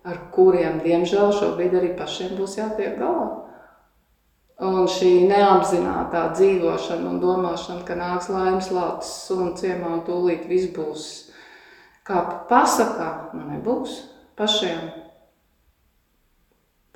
ar 0.06 0.18
kuriem, 0.34 0.82
diemžēl, 0.84 1.32
šobrīd 1.34 1.78
arī 1.78 1.94
pašiem 1.96 2.36
būs 2.36 2.58
jātiek 2.60 2.98
galā. 3.00 3.45
Un 4.56 4.86
šī 4.88 5.26
neapzinātā 5.28 6.30
dzīvošana 6.32 7.10
un 7.10 7.18
domāšana, 7.20 7.82
ka 7.84 7.96
nāks 7.98 8.30
laimes 8.32 8.70
lācis 8.72 9.10
sunu 9.26 9.50
ciemā 9.58 9.90
un 9.98 10.04
tūlīt 10.06 10.46
viss 10.48 10.70
būs 10.72 11.08
kā 12.06 12.22
pasakā, 12.48 13.10
nu 13.36 13.44
nebūs 13.50 13.98
pašiem. 14.38 14.86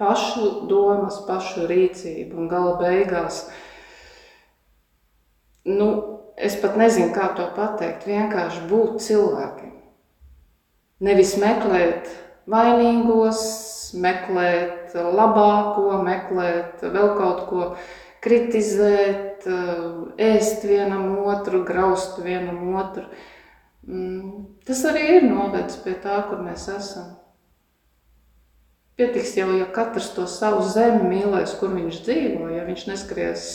Pašu 0.00 0.68
domas, 0.70 1.20
pašu 1.26 1.66
rīcību 1.68 2.40
un 2.40 2.48
gala 2.48 2.78
beigās– 2.80 3.44
nu, 5.64 5.88
es 6.36 6.56
pat 6.60 6.76
nezinu, 6.80 7.12
kā 7.14 7.30
to 7.36 7.46
pateikt, 7.56 8.06
vienkārši 8.08 8.66
būt 8.70 9.00
cilvēkiem. 9.04 9.76
Nevis 11.04 11.36
meklēt 11.40 12.08
vainīgos, 12.50 13.42
meklēt 14.00 14.94
labāko, 14.94 16.00
meklēt 16.06 16.84
vēl 16.84 17.14
kaut 17.18 17.42
ko, 17.48 17.64
kritizēt, 18.24 19.46
ēst 20.20 20.64
vienam 20.68 21.14
otru, 21.24 21.62
graust 21.64 22.20
vienam 22.22 22.74
otru. 22.76 23.06
Mm, 23.88 24.44
tas 24.68 24.82
arī 24.86 25.06
ir 25.16 25.26
novedis 25.26 25.80
pie 25.80 25.96
tā, 26.02 26.20
kur 26.28 26.42
mēs 26.44 26.68
esam. 26.70 27.16
Pietiks 29.00 29.32
jau, 29.38 29.48
ja 29.56 29.64
katrs 29.72 30.10
to 30.12 30.26
savu 30.28 30.60
zemi 30.68 31.06
mīlēs, 31.08 31.54
kur 31.56 31.72
viņš 31.72 32.02
dzīvo, 32.04 32.50
ja 32.52 32.66
viņš 32.66 32.84
neskries 32.90 33.46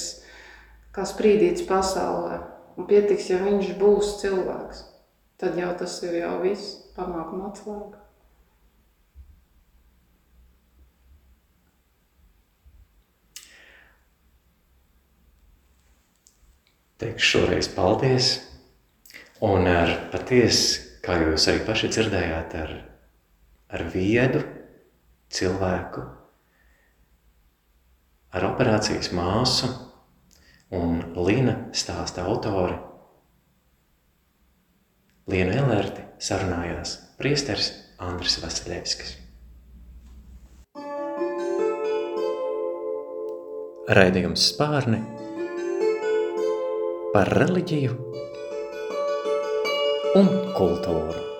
kā 0.95 1.05
sprīdīts 1.05 1.67
pasaulē. 1.69 2.39
Un 2.75 2.89
pietiks, 2.89 3.29
ja 3.29 3.37
viņš 3.43 3.75
būs 3.77 4.15
cilvēks. 4.23 4.81
Tad 5.39 5.59
jau 5.59 5.69
tas 5.77 5.99
ir 6.07 6.17
jau 6.23 6.39
viss 6.41 6.73
panākuma 6.97 7.51
atslēga. 7.51 8.04
Teikšu 16.95 17.39
šoreiz 17.39 17.67
paldies. 17.75 18.27
Un 19.43 19.67
ar 19.67 19.89
patiesi, 20.13 20.79
kā 21.03 21.17
jūs 21.19 21.49
arī 21.51 21.65
paši 21.67 21.89
dzirdējāt, 21.91 22.53
ar, 22.55 22.71
ar 23.67 23.83
viedu 23.91 24.45
cilvēku, 25.35 26.05
ar 28.31 28.47
operācijas 28.47 29.11
māsu, 29.15 29.67
un 30.75 31.01
Lina 31.27 31.57
stāsta 31.75 32.23
autori. 32.29 32.79
Lienu 35.27 35.51
Elerti 35.57 36.05
sarunājās 36.21 36.95
priesteris 37.19 37.73
Andris 37.99 38.39
Vasiljevskis. 38.39 39.17
Raidījums 43.85 44.47
spārni 44.53 45.03
par 47.15 47.29
reliģiju 47.31 47.93
un 50.19 50.27
kultūru. 50.57 51.34